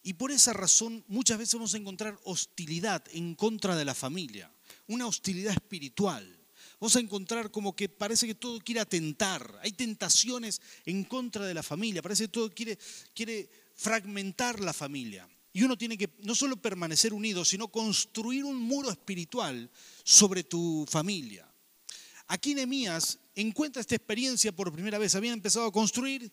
Y 0.03 0.13
por 0.13 0.31
esa 0.31 0.53
razón 0.53 1.03
muchas 1.07 1.37
veces 1.37 1.55
vamos 1.55 1.73
a 1.73 1.77
encontrar 1.77 2.17
hostilidad 2.23 3.03
en 3.11 3.35
contra 3.35 3.75
de 3.75 3.83
la 3.83 3.93
familia, 3.93 4.49
una 4.87 5.05
hostilidad 5.05 5.53
espiritual. 5.53 6.33
Vamos 6.79 6.95
a 6.95 6.99
encontrar 6.99 7.51
como 7.51 7.75
que 7.75 7.89
parece 7.89 8.27
que 8.27 8.35
todo 8.35 8.59
quiere 8.59 8.79
atentar, 8.79 9.59
hay 9.61 9.71
tentaciones 9.71 10.61
en 10.85 11.03
contra 11.03 11.45
de 11.45 11.53
la 11.53 11.63
familia, 11.63 12.01
parece 12.01 12.25
que 12.25 12.29
todo 12.29 12.49
quiere, 12.53 13.49
fragmentar 13.75 14.59
la 14.59 14.73
familia. 14.73 15.27
Y 15.51 15.63
uno 15.63 15.77
tiene 15.77 15.97
que 15.97 16.09
no 16.23 16.35
solo 16.35 16.55
permanecer 16.55 17.13
unido, 17.13 17.43
sino 17.43 17.67
construir 17.67 18.45
un 18.45 18.57
muro 18.57 18.89
espiritual 18.89 19.69
sobre 20.03 20.43
tu 20.43 20.85
familia. 20.89 21.51
Aquí 22.27 22.53
Nehemías 22.53 23.19
encuentra 23.35 23.81
esta 23.81 23.95
experiencia 23.95 24.51
por 24.51 24.71
primera 24.71 24.97
vez. 24.97 25.15
Habían 25.15 25.33
empezado 25.33 25.65
a 25.65 25.71
construir 25.71 26.31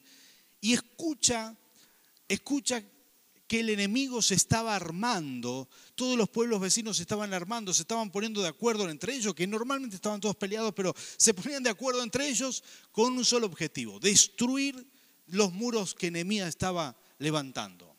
y 0.60 0.74
escucha 0.74 1.56
escucha 2.28 2.82
que 3.46 3.60
el 3.60 3.68
enemigo 3.68 4.22
se 4.22 4.34
estaba 4.34 4.74
armando, 4.74 5.68
todos 5.94 6.16
los 6.16 6.28
pueblos 6.30 6.60
vecinos 6.60 6.96
se 6.96 7.02
estaban 7.02 7.34
armando, 7.34 7.74
se 7.74 7.82
estaban 7.82 8.10
poniendo 8.10 8.40
de 8.40 8.48
acuerdo 8.48 8.88
entre 8.88 9.14
ellos, 9.14 9.34
que 9.34 9.46
normalmente 9.46 9.96
estaban 9.96 10.20
todos 10.20 10.36
peleados, 10.36 10.72
pero 10.74 10.94
se 11.16 11.34
ponían 11.34 11.62
de 11.62 11.70
acuerdo 11.70 12.02
entre 12.02 12.28
ellos 12.28 12.64
con 12.90 13.12
un 13.12 13.24
solo 13.24 13.46
objetivo, 13.46 14.00
destruir 14.00 14.86
los 15.26 15.52
muros 15.52 15.94
que 15.94 16.10
Nehemías 16.10 16.48
estaba 16.48 16.96
levantando. 17.18 17.94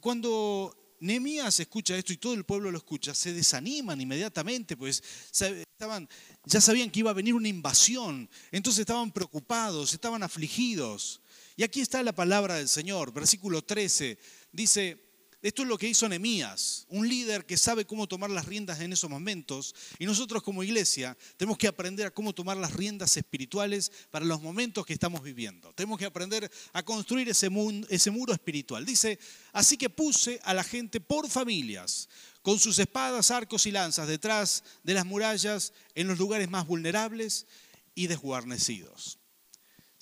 Cuando 0.00 0.96
Nehemías 1.00 1.58
escucha 1.60 1.96
esto 1.96 2.12
y 2.12 2.18
todo 2.18 2.34
el 2.34 2.44
pueblo 2.44 2.70
lo 2.70 2.78
escucha, 2.78 3.14
se 3.14 3.32
desaniman 3.32 4.00
inmediatamente, 4.00 4.76
pues 4.76 5.02
estaban, 5.30 6.08
ya 6.44 6.60
sabían 6.60 6.90
que 6.90 7.00
iba 7.00 7.10
a 7.10 7.14
venir 7.14 7.34
una 7.34 7.48
invasión, 7.48 8.28
entonces 8.52 8.80
estaban 8.80 9.10
preocupados, 9.10 9.92
estaban 9.92 10.22
afligidos. 10.22 11.20
Y 11.56 11.62
aquí 11.62 11.80
está 11.80 12.02
la 12.02 12.14
palabra 12.14 12.56
del 12.56 12.68
Señor, 12.68 13.12
versículo 13.12 13.62
13. 13.62 14.18
Dice, 14.50 15.04
esto 15.44 15.60
es 15.60 15.68
lo 15.68 15.76
que 15.76 15.86
hizo 15.86 16.08
Nehemías, 16.08 16.86
un 16.88 17.06
líder 17.06 17.44
que 17.44 17.58
sabe 17.58 17.84
cómo 17.84 18.08
tomar 18.08 18.30
las 18.30 18.46
riendas 18.46 18.80
en 18.80 18.94
esos 18.94 19.10
momentos. 19.10 19.74
Y 19.98 20.06
nosotros 20.06 20.42
como 20.42 20.64
iglesia 20.64 21.16
tenemos 21.36 21.58
que 21.58 21.68
aprender 21.68 22.06
a 22.06 22.10
cómo 22.10 22.34
tomar 22.34 22.56
las 22.56 22.72
riendas 22.72 23.16
espirituales 23.18 23.92
para 24.10 24.24
los 24.24 24.40
momentos 24.40 24.86
que 24.86 24.94
estamos 24.94 25.22
viviendo. 25.22 25.72
Tenemos 25.74 25.98
que 25.98 26.06
aprender 26.06 26.50
a 26.72 26.82
construir 26.82 27.28
ese, 27.28 27.50
ese 27.90 28.10
muro 28.10 28.32
espiritual. 28.32 28.86
Dice, 28.86 29.18
así 29.52 29.76
que 29.76 29.90
puse 29.90 30.40
a 30.44 30.54
la 30.54 30.64
gente 30.64 30.98
por 30.98 31.28
familias, 31.28 32.08
con 32.40 32.58
sus 32.58 32.78
espadas, 32.78 33.30
arcos 33.30 33.66
y 33.66 33.70
lanzas 33.70 34.08
detrás 34.08 34.64
de 34.82 34.94
las 34.94 35.04
murallas, 35.04 35.74
en 35.94 36.08
los 36.08 36.18
lugares 36.18 36.48
más 36.48 36.66
vulnerables 36.66 37.46
y 37.94 38.06
desguarnecidos. 38.06 39.18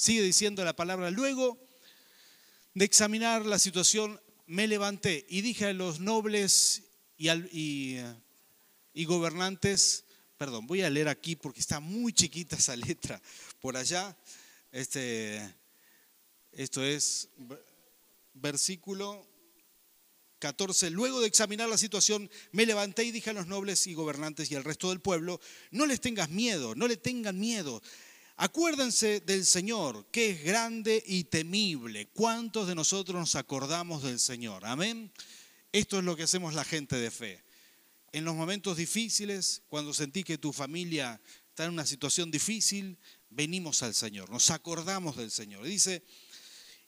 Sigue 0.02 0.23
diciendo 0.23 0.64
la 0.64 0.75
palabra. 0.75 1.12
Luego 1.12 1.64
de 2.75 2.85
examinar 2.85 3.47
la 3.47 3.61
situación, 3.61 4.21
me 4.47 4.66
levanté 4.66 5.25
y 5.28 5.42
dije 5.42 5.66
a 5.66 5.73
los 5.73 6.00
nobles 6.00 6.82
y, 7.16 7.28
y, 8.94 9.04
gobernantes, 9.04 10.04
perdón, 10.37 10.66
voy 10.66 10.82
a 10.82 10.90
leer 10.90 11.06
aquí 11.06 11.37
porque 11.37 11.61
está 11.61 11.78
muy 11.78 12.12
chiquita 12.12 12.56
esa 12.56 12.75
letra 12.75 13.23
por 13.61 13.76
allá. 13.76 14.16
Este, 14.73 15.40
esto 16.50 16.82
es 16.82 17.28
versículo 18.35 19.25
14. 20.40 20.90
Luego 20.90 21.21
de 21.21 21.28
examinar 21.28 21.68
la 21.68 21.78
situación, 21.78 22.28
me 22.50 22.66
levanté 22.66 23.04
y 23.04 23.12
dije 23.12 23.30
a 23.30 23.35
los 23.35 23.47
nobles 23.47 23.87
y 23.87 23.94
gobernantes 23.94 24.50
y 24.50 24.56
al 24.56 24.64
resto 24.64 24.88
del 24.88 25.00
pueblo, 25.00 25.40
no 25.71 25.87
les 25.87 26.00
tengas 26.00 26.28
miedo, 26.28 26.75
no 26.75 26.88
le 26.88 26.97
tengan 26.97 27.38
miedo. 27.38 27.80
Acuérdense 28.44 29.20
del 29.20 29.46
Señor, 29.46 30.06
que 30.11 30.30
es 30.30 30.42
grande 30.42 31.00
y 31.06 31.22
temible. 31.22 32.08
¿Cuántos 32.08 32.66
de 32.66 32.75
nosotros 32.75 33.16
nos 33.16 33.37
acordamos 33.37 34.02
del 34.02 34.18
Señor? 34.18 34.66
Amén. 34.66 35.12
Esto 35.70 36.00
es 36.00 36.04
lo 36.04 36.16
que 36.16 36.25
hacemos 36.25 36.52
la 36.52 36.64
gente 36.64 36.96
de 36.96 37.12
fe. 37.12 37.40
En 38.11 38.25
los 38.25 38.34
momentos 38.34 38.76
difíciles, 38.76 39.62
cuando 39.68 39.94
sentí 39.94 40.25
que 40.25 40.38
tu 40.38 40.52
familia 40.52 41.20
está 41.50 41.66
en 41.66 41.70
una 41.70 41.87
situación 41.87 42.32
difícil, 42.32 42.99
venimos 43.30 43.84
al 43.84 43.94
Señor, 43.94 44.28
nos 44.28 44.50
acordamos 44.50 45.16
del 45.16 45.30
Señor. 45.30 45.64
Dice, 45.64 46.02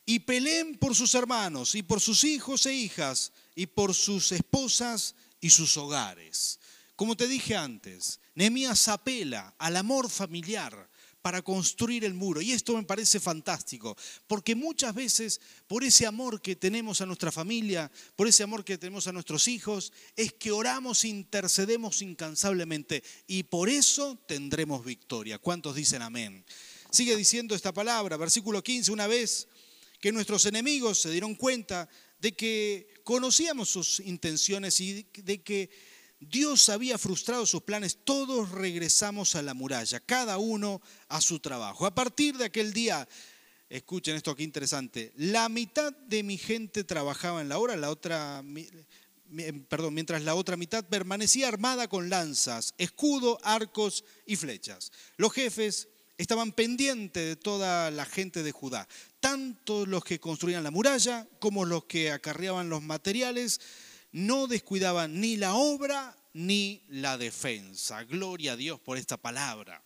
y 0.05 0.19
peleen 0.19 0.77
por 0.77 0.97
sus 0.97 1.15
hermanos 1.15 1.77
y 1.77 1.85
por 1.85 2.01
sus 2.01 2.25
hijos 2.25 2.67
e 2.67 2.75
hijas 2.75 3.33
y 3.55 3.67
por 3.67 3.95
sus 3.95 4.33
esposas 4.33 5.15
y 5.41 5.51
sus 5.51 5.77
hogares. 5.77 6.59
Como 6.97 7.17
te 7.17 7.29
dije 7.29 7.55
antes, 7.55 8.19
Nehemías 8.35 8.89
apela 8.89 9.55
al 9.57 9.77
amor 9.77 10.11
familiar 10.11 10.91
para 11.25 11.41
construir 11.41 12.05
el 12.05 12.13
muro. 12.13 12.43
Y 12.43 12.53
esto 12.53 12.77
me 12.77 12.83
parece 12.83 13.19
fantástico, 13.19 13.97
porque 14.27 14.55
muchas 14.55 14.95
veces 14.95 15.41
por 15.67 15.83
ese 15.83 16.05
amor 16.05 16.43
que 16.43 16.55
tenemos 16.55 17.01
a 17.01 17.07
nuestra 17.07 17.33
familia, 17.33 17.91
por 18.15 18.29
ese 18.29 18.43
amor 18.43 18.63
que 18.63 18.77
tenemos 18.77 19.07
a 19.07 19.13
nuestros 19.13 19.49
hijos, 19.49 19.91
es 20.17 20.35
que 20.35 20.53
oramos, 20.53 21.07
intercedemos 21.07 22.03
incansablemente 22.03 23.03
y 23.27 23.45
por 23.45 23.71
eso 23.71 24.19
tendremos 24.29 24.85
victoria. 24.85 25.39
¿Cuántos 25.39 25.75
dicen 25.75 26.03
amén? 26.03 26.45
Sigue 26.91 27.17
diciendo 27.17 27.55
esta 27.55 27.73
palabra, 27.73 28.19
versículo 28.19 28.63
15, 28.63 28.93
una 28.93 29.07
vez 29.07 29.49
que 30.03 30.13
nuestros 30.13 30.45
enemigos 30.45 30.99
se 30.99 31.11
dieron 31.11 31.37
cuenta 31.37 31.89
de 32.21 32.33
que 32.33 33.01
conocíamos 33.03 33.71
sus 33.71 34.01
intenciones 34.01 34.79
y 34.79 35.07
de 35.15 35.43
que 35.43 35.71
Dios 36.21 36.69
había 36.69 36.99
frustrado 36.99 37.45
sus 37.47 37.63
planes, 37.63 37.99
todos 38.05 38.51
regresamos 38.51 39.35
a 39.35 39.43
la 39.43 39.55
muralla, 39.55 40.01
cada 40.01 40.39
uno 40.39 40.81
a 41.09 41.21
su 41.21 41.41
trabajo. 41.41 41.87
A 41.87 41.95
partir 41.95 42.37
de 42.37 42.47
aquel 42.47 42.73
día, 42.73 43.07
escuchen 43.69 44.17
esto 44.17 44.31
aquí 44.31 44.43
interesante, 44.43 45.13
la 45.17 45.49
mitad 45.49 45.93
de 45.93 46.23
mi 46.23 46.39
gente 46.39 46.85
trabajaba 46.85 47.41
en 47.41 47.49
la 47.49 47.59
hora, 47.59 47.77
la 47.77 47.91
otra, 47.91 48.43
perdón, 49.69 49.95
mientras 49.95 50.23
la 50.23 50.35
otra 50.35 50.57
mitad 50.57 50.85
permanecía 50.85 51.49
armada 51.49 51.89
con 51.89 52.09
lanzas, 52.09 52.75
escudo, 52.79 53.39
arcos 53.43 54.05
y 54.27 54.37
flechas. 54.37 54.93
Los 55.17 55.33
jefes 55.33 55.89
estaban 56.17 56.53
pendientes 56.53 57.27
de 57.27 57.37
toda 57.37 57.91
la 57.91 58.05
gente 58.05 58.43
de 58.43 58.53
Judá, 58.53 58.89
tanto 59.21 59.85
los 59.85 60.05
que 60.05 60.21
construían 60.21 60.63
la 60.63 60.71
muralla 60.71 61.27
como 61.41 61.65
los 61.65 61.85
que 61.85 62.13
acarreaban 62.13 62.69
los 62.69 62.83
materiales 62.83 63.61
no 64.15 64.47
descuidaban 64.47 65.21
ni 65.21 65.37
la 65.37 65.57
obra 65.57 66.17
ni 66.35 66.83
la 66.89 67.19
defensa. 67.19 68.05
Gloria 68.05 68.53
a 68.53 68.57
Dios 68.57 68.79
por 68.79 68.97
esta 68.97 69.17
palabra. 69.17 69.83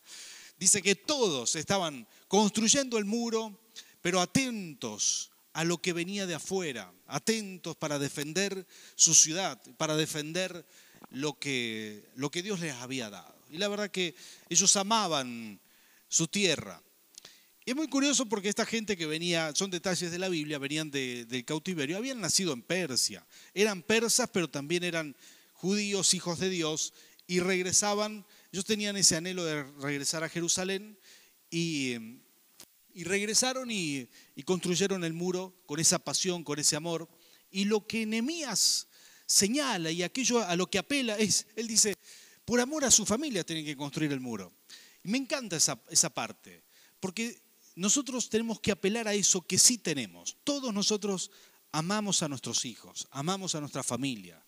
Dice 0.58 0.82
que 0.82 0.94
todos 0.94 1.56
estaban 1.56 2.06
construyendo 2.26 2.98
el 2.98 3.06
muro, 3.06 3.58
pero 4.02 4.20
atentos 4.20 5.30
a 5.54 5.64
lo 5.64 5.78
que 5.78 5.94
venía 5.94 6.26
de 6.26 6.34
afuera, 6.34 6.92
atentos 7.06 7.74
para 7.76 7.98
defender 7.98 8.66
su 8.96 9.14
ciudad, 9.14 9.58
para 9.78 9.96
defender 9.96 10.66
lo 11.10 11.38
que, 11.38 12.10
lo 12.14 12.30
que 12.30 12.42
Dios 12.42 12.60
les 12.60 12.74
había 12.74 13.08
dado. 13.08 13.34
Y 13.50 13.56
la 13.56 13.68
verdad 13.68 13.90
que 13.90 14.14
ellos 14.50 14.76
amaban 14.76 15.58
su 16.06 16.28
tierra. 16.28 16.82
Y 17.68 17.72
es 17.72 17.76
muy 17.76 17.88
curioso 17.88 18.24
porque 18.24 18.48
esta 18.48 18.64
gente 18.64 18.96
que 18.96 19.04
venía, 19.04 19.52
son 19.54 19.70
detalles 19.70 20.10
de 20.10 20.18
la 20.18 20.30
Biblia, 20.30 20.56
venían 20.56 20.90
del 20.90 21.44
cautiverio, 21.44 21.98
habían 21.98 22.18
nacido 22.18 22.54
en 22.54 22.62
Persia. 22.62 23.26
Eran 23.52 23.82
persas, 23.82 24.30
pero 24.32 24.48
también 24.48 24.84
eran 24.84 25.14
judíos, 25.52 26.14
hijos 26.14 26.38
de 26.38 26.48
Dios, 26.48 26.94
y 27.26 27.40
regresaban, 27.40 28.24
ellos 28.52 28.64
tenían 28.64 28.96
ese 28.96 29.16
anhelo 29.16 29.44
de 29.44 29.64
regresar 29.82 30.24
a 30.24 30.30
Jerusalén 30.30 30.98
y, 31.50 32.22
y 32.94 33.04
regresaron 33.04 33.70
y, 33.70 34.08
construyeron 34.46 35.04
el 35.04 35.12
muro 35.12 35.54
con 35.66 35.78
esa 35.78 35.98
pasión, 35.98 36.44
con 36.44 36.58
ese 36.58 36.74
amor. 36.74 37.06
Y 37.50 37.66
lo 37.66 37.86
que 37.86 38.06
Nehemías 38.06 38.88
señala 39.26 39.90
y 39.90 40.02
aquello 40.02 40.42
a 40.42 40.56
lo 40.56 40.70
que 40.70 40.78
apela 40.78 41.18
es, 41.18 41.46
él 41.54 41.66
dice, 41.68 41.96
por 42.46 42.60
amor 42.60 42.86
a 42.86 42.90
su 42.90 43.04
familia 43.04 43.44
tienen 43.44 43.66
que 43.66 43.76
construir 43.76 44.10
el 44.10 44.20
muro. 44.20 44.54
Y 45.04 45.10
me 45.10 45.18
encanta 45.18 45.56
esa, 45.56 45.78
esa 45.90 46.08
parte, 46.08 46.64
porque 46.98 47.46
nosotros 47.78 48.28
tenemos 48.28 48.58
que 48.58 48.72
apelar 48.72 49.06
a 49.06 49.14
eso 49.14 49.40
que 49.40 49.56
sí 49.56 49.78
tenemos. 49.78 50.36
Todos 50.42 50.74
nosotros 50.74 51.30
amamos 51.70 52.24
a 52.24 52.28
nuestros 52.28 52.64
hijos, 52.64 53.06
amamos 53.12 53.54
a 53.54 53.60
nuestra 53.60 53.84
familia. 53.84 54.44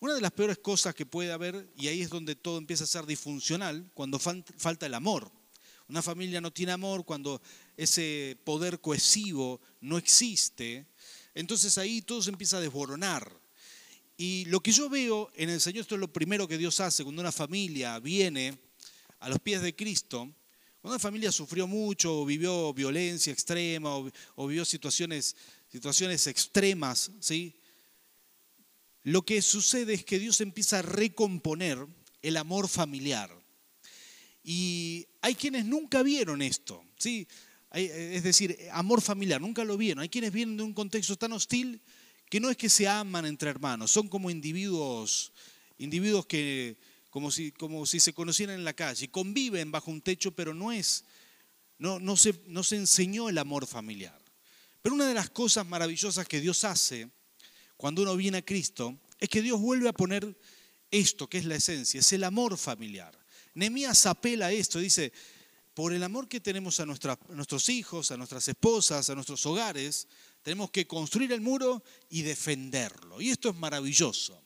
Una 0.00 0.14
de 0.14 0.22
las 0.22 0.32
peores 0.32 0.56
cosas 0.56 0.94
que 0.94 1.04
puede 1.04 1.32
haber, 1.32 1.70
y 1.76 1.88
ahí 1.88 2.00
es 2.00 2.08
donde 2.08 2.34
todo 2.34 2.56
empieza 2.56 2.84
a 2.84 2.86
ser 2.86 3.04
disfuncional, 3.04 3.90
cuando 3.92 4.18
falta 4.18 4.86
el 4.86 4.94
amor. 4.94 5.30
Una 5.86 6.00
familia 6.00 6.40
no 6.40 6.50
tiene 6.50 6.72
amor 6.72 7.04
cuando 7.04 7.42
ese 7.76 8.38
poder 8.42 8.80
cohesivo 8.80 9.60
no 9.82 9.98
existe, 9.98 10.86
entonces 11.34 11.76
ahí 11.76 12.00
todo 12.00 12.22
se 12.22 12.30
empieza 12.30 12.56
a 12.56 12.60
desboronar. 12.60 13.38
Y 14.16 14.46
lo 14.46 14.60
que 14.60 14.72
yo 14.72 14.88
veo 14.88 15.30
en 15.36 15.50
el 15.50 15.60
Señor, 15.60 15.82
esto 15.82 15.96
es 15.96 16.00
lo 16.00 16.10
primero 16.10 16.48
que 16.48 16.56
Dios 16.56 16.80
hace 16.80 17.04
cuando 17.04 17.20
una 17.20 17.32
familia 17.32 17.98
viene 17.98 18.58
a 19.20 19.28
los 19.28 19.40
pies 19.40 19.60
de 19.60 19.76
Cristo, 19.76 20.34
cuando 20.82 20.96
una 20.96 20.98
familia 20.98 21.30
sufrió 21.30 21.68
mucho, 21.68 22.22
o 22.22 22.26
vivió 22.26 22.74
violencia 22.74 23.32
extrema, 23.32 23.94
o, 24.34 24.46
vivió 24.48 24.64
situaciones, 24.64 25.36
situaciones 25.70 26.26
extremas, 26.26 27.12
¿sí? 27.20 27.54
lo 29.04 29.22
que 29.22 29.40
sucede 29.42 29.94
es 29.94 30.04
que 30.04 30.18
Dios 30.18 30.40
empieza 30.40 30.80
a 30.80 30.82
recomponer 30.82 31.86
el 32.20 32.36
amor 32.36 32.68
familiar. 32.68 33.30
Y 34.42 35.06
hay 35.20 35.36
quienes 35.36 35.66
nunca 35.66 36.02
vieron 36.02 36.42
esto, 36.42 36.84
¿sí? 36.98 37.28
es 37.72 38.24
decir, 38.24 38.58
amor 38.72 39.00
familiar, 39.02 39.40
nunca 39.40 39.64
lo 39.64 39.76
vieron. 39.76 40.02
Hay 40.02 40.08
quienes 40.08 40.32
vienen 40.32 40.56
de 40.56 40.64
un 40.64 40.74
contexto 40.74 41.14
tan 41.14 41.30
hostil 41.30 41.80
que 42.28 42.40
no 42.40 42.50
es 42.50 42.56
que 42.56 42.68
se 42.68 42.88
aman 42.88 43.24
entre 43.24 43.50
hermanos, 43.50 43.92
son 43.92 44.08
como 44.08 44.30
individuos, 44.30 45.32
individuos 45.78 46.26
que 46.26 46.76
como 47.12 47.30
si, 47.30 47.52
como 47.52 47.84
si 47.84 48.00
se 48.00 48.14
conocieran 48.14 48.56
en 48.56 48.64
la 48.64 48.72
calle, 48.72 49.10
conviven 49.10 49.70
bajo 49.70 49.90
un 49.90 50.00
techo, 50.00 50.34
pero 50.34 50.54
no 50.54 50.72
es, 50.72 51.04
no, 51.76 52.00
no, 52.00 52.16
se, 52.16 52.40
no 52.46 52.64
se 52.64 52.76
enseñó 52.76 53.28
el 53.28 53.36
amor 53.36 53.66
familiar. 53.66 54.18
Pero 54.80 54.94
una 54.94 55.06
de 55.06 55.12
las 55.12 55.28
cosas 55.28 55.66
maravillosas 55.66 56.26
que 56.26 56.40
Dios 56.40 56.64
hace 56.64 57.10
cuando 57.76 58.00
uno 58.00 58.16
viene 58.16 58.38
a 58.38 58.44
Cristo 58.44 58.98
es 59.20 59.28
que 59.28 59.42
Dios 59.42 59.60
vuelve 59.60 59.90
a 59.90 59.92
poner 59.92 60.38
esto, 60.90 61.28
que 61.28 61.36
es 61.36 61.44
la 61.44 61.56
esencia, 61.56 62.00
es 62.00 62.12
el 62.14 62.24
amor 62.24 62.56
familiar. 62.56 63.14
Nehemías 63.52 64.06
apela 64.06 64.46
a 64.46 64.52
esto, 64.52 64.78
dice, 64.78 65.12
por 65.74 65.92
el 65.92 66.02
amor 66.04 66.28
que 66.28 66.40
tenemos 66.40 66.80
a, 66.80 66.84
a 66.84 67.34
nuestros 67.34 67.68
hijos, 67.68 68.10
a 68.10 68.16
nuestras 68.16 68.48
esposas, 68.48 69.10
a 69.10 69.14
nuestros 69.14 69.44
hogares, 69.44 70.08
tenemos 70.40 70.70
que 70.70 70.86
construir 70.86 71.30
el 71.32 71.42
muro 71.42 71.84
y 72.08 72.22
defenderlo. 72.22 73.20
Y 73.20 73.28
esto 73.28 73.50
es 73.50 73.56
maravilloso. 73.56 74.41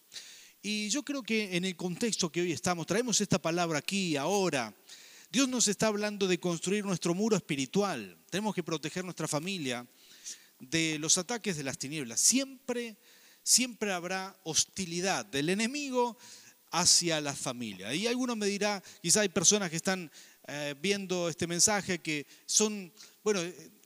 Y 0.69 0.89
yo 0.89 1.05
creo 1.05 1.23
que 1.23 1.57
en 1.57 1.65
el 1.65 1.77
contexto 1.77 2.33
que 2.33 2.41
hoy 2.41 2.51
estamos, 2.51 2.89
traemos 2.89 3.21
esta 3.21 3.41
palabra 3.41 3.79
aquí, 3.79 4.17
ahora. 4.17 4.75
Dios 5.31 5.49
nos 5.49 5.69
está 5.69 5.87
hablando 5.87 6.27
de 6.27 6.41
construir 6.41 6.85
nuestro 6.85 7.15
muro 7.15 7.37
espiritual. 7.37 8.19
Tenemos 8.31 8.53
que 8.53 8.65
proteger 8.65 9.05
nuestra 9.05 9.29
familia 9.29 9.87
de 10.59 10.99
los 10.99 11.19
ataques 11.19 11.57
de 11.57 11.63
las 11.63 11.79
tinieblas. 11.79 12.19
Siempre, 12.19 12.97
siempre 13.45 13.93
habrá 13.93 14.37
hostilidad 14.43 15.25
del 15.25 15.51
enemigo 15.51 16.19
hacia 16.73 17.21
la 17.21 17.37
familia. 17.37 17.95
Y 17.95 18.09
alguno 18.09 18.35
me 18.35 18.47
dirá, 18.47 18.83
quizá 19.01 19.21
hay 19.21 19.29
personas 19.29 19.71
que 19.71 19.77
están 19.77 20.11
eh, 20.49 20.75
viendo 20.83 21.29
este 21.29 21.47
mensaje 21.47 22.01
que 22.01 22.27
son, 22.45 22.93
bueno, 23.23 23.41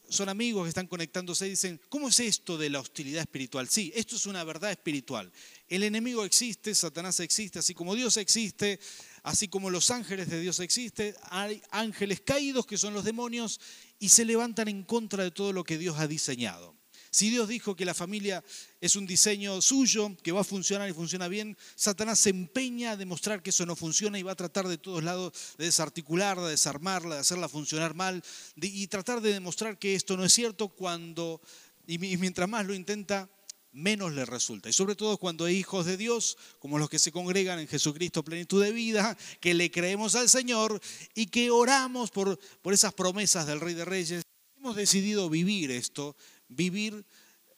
son 0.09 0.29
amigos 0.29 0.65
que 0.65 0.71
están 0.71 0.87
conectándose 0.87 1.47
y 1.47 1.51
dicen, 1.51 1.81
¿cómo 1.89 2.09
es 2.09 2.21
esto 2.21 2.59
de 2.59 2.69
la 2.69 2.81
hostilidad 2.81 3.21
espiritual? 3.21 3.69
Sí, 3.69 3.93
esto 3.95 4.17
es 4.17 4.25
una 4.25 4.45
verdad 4.45 4.71
espiritual. 4.71 5.31
El 5.71 5.85
enemigo 5.85 6.25
existe, 6.25 6.75
Satanás 6.75 7.21
existe, 7.21 7.61
así 7.61 7.75
como 7.75 7.95
Dios 7.95 8.17
existe, 8.17 8.81
así 9.23 9.47
como 9.47 9.71
los 9.71 9.93
ángeles 9.93 10.29
de 10.29 10.41
Dios 10.41 10.59
existen, 10.59 11.15
hay 11.31 11.63
ángeles 11.71 12.21
caídos 12.23 12.67
que 12.67 12.77
son 12.77 12.93
los 12.93 13.05
demonios 13.05 13.61
y 14.01 14.09
se 14.09 14.25
levantan 14.25 14.67
en 14.67 14.83
contra 14.83 15.23
de 15.23 15.31
todo 15.31 15.53
lo 15.53 15.63
que 15.63 15.79
Dios 15.79 15.97
ha 16.01 16.09
diseñado. 16.09 16.75
Si 17.13 17.31
Dios 17.31 17.47
dijo 17.47 17.77
que 17.77 17.85
la 17.85 17.95
familia 17.95 18.43
es 18.81 18.97
un 18.97 19.07
diseño 19.07 19.63
suyo, 19.63 20.17
que 20.25 20.33
va 20.33 20.41
a 20.41 20.45
funcionar 20.45 20.91
y 20.91 20.93
funciona 20.93 21.29
bien, 21.29 21.57
Satanás 21.77 22.19
se 22.19 22.31
empeña 22.31 22.93
a 22.93 22.97
demostrar 22.97 23.41
que 23.41 23.51
eso 23.51 23.65
no 23.65 23.77
funciona 23.77 24.19
y 24.19 24.25
va 24.25 24.33
a 24.33 24.37
tratar 24.37 24.67
de 24.67 24.79
todos 24.79 25.05
lados 25.05 25.33
de 25.57 25.67
desarticularla, 25.67 26.47
de 26.47 26.51
desarmarla, 26.51 27.15
de 27.15 27.21
hacerla 27.21 27.49
funcionar 27.49 27.95
mal 27.95 28.25
y 28.57 28.89
tratar 28.89 29.21
de 29.21 29.35
demostrar 29.35 29.79
que 29.79 29.95
esto 29.95 30.17
no 30.17 30.25
es 30.25 30.33
cierto 30.33 30.69
cuando, 30.69 31.41
y 31.87 31.99
mientras 31.99 32.49
más 32.49 32.67
lo 32.67 32.75
intenta, 32.75 33.31
menos 33.73 34.13
le 34.13 34.25
resulta. 34.25 34.69
Y 34.69 34.73
sobre 34.73 34.97
todo 34.97 35.17
cuando 35.19 35.45
hay 35.45 35.57
hijos 35.57 35.87
de 35.87 35.97
Dios, 35.97 36.37
como 36.59 36.79
los 36.79 36.91
que 36.91 36.99
se 36.99 37.13
congregan 37.13 37.59
en 37.59 37.69
Jesucristo 37.69 38.25
plenitud 38.25 38.63
de 38.63 38.73
vida, 38.73 39.17
que 39.41 39.55
le 39.55 39.71
creemos 39.71 40.15
al 40.15 40.29
Señor 40.29 40.81
y 41.15 41.27
que 41.27 41.51
oramos 41.51 42.11
por, 42.11 42.39
por 42.63 42.75
esas 42.75 42.93
promesas 42.95 43.47
del 43.47 43.61
Rey 43.61 43.75
de 43.75 43.85
Reyes. 43.85 44.23
Hemos 44.57 44.77
decidido 44.77 45.31
vivir 45.31 45.71
esto 45.71 46.17
vivir, 46.51 47.07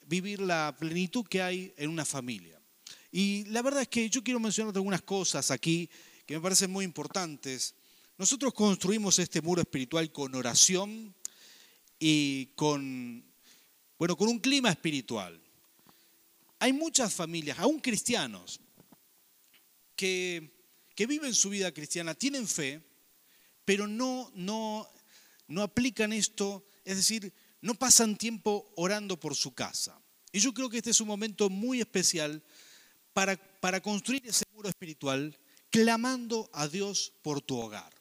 vivir 0.06 0.40
la 0.40 0.76
plenitud 0.78 1.26
que 1.26 1.42
hay 1.42 1.74
en 1.76 1.90
una 1.90 2.04
familia. 2.04 2.60
Y 3.10 3.44
la 3.46 3.62
verdad 3.62 3.82
es 3.82 3.88
que 3.88 4.08
yo 4.08 4.22
quiero 4.22 4.40
mencionar 4.40 4.74
algunas 4.74 5.02
cosas 5.02 5.50
aquí 5.50 5.88
que 6.24 6.34
me 6.34 6.40
parecen 6.40 6.70
muy 6.70 6.84
importantes. 6.84 7.74
Nosotros 8.16 8.54
construimos 8.54 9.18
este 9.18 9.42
muro 9.42 9.60
espiritual 9.60 10.12
con 10.12 10.34
oración 10.34 11.14
y 11.98 12.46
con, 12.54 13.24
bueno, 13.98 14.16
con 14.16 14.28
un 14.28 14.38
clima 14.38 14.70
espiritual. 14.70 15.41
Hay 16.62 16.72
muchas 16.72 17.12
familias, 17.12 17.58
aún 17.58 17.80
cristianos, 17.80 18.60
que, 19.96 20.64
que 20.94 21.06
viven 21.06 21.34
su 21.34 21.50
vida 21.50 21.72
cristiana, 21.72 22.14
tienen 22.14 22.46
fe, 22.46 22.80
pero 23.64 23.88
no, 23.88 24.30
no, 24.36 24.88
no 25.48 25.62
aplican 25.62 26.12
esto, 26.12 26.64
es 26.84 26.98
decir, 26.98 27.32
no 27.62 27.74
pasan 27.74 28.16
tiempo 28.16 28.72
orando 28.76 29.18
por 29.18 29.34
su 29.34 29.52
casa. 29.54 30.00
Y 30.30 30.38
yo 30.38 30.54
creo 30.54 30.70
que 30.70 30.76
este 30.76 30.90
es 30.90 31.00
un 31.00 31.08
momento 31.08 31.50
muy 31.50 31.80
especial 31.80 32.40
para, 33.12 33.36
para 33.58 33.82
construir 33.82 34.24
ese 34.24 34.44
muro 34.52 34.68
espiritual 34.68 35.36
clamando 35.68 36.48
a 36.52 36.68
Dios 36.68 37.12
por 37.22 37.42
tu 37.42 37.58
hogar. 37.58 37.92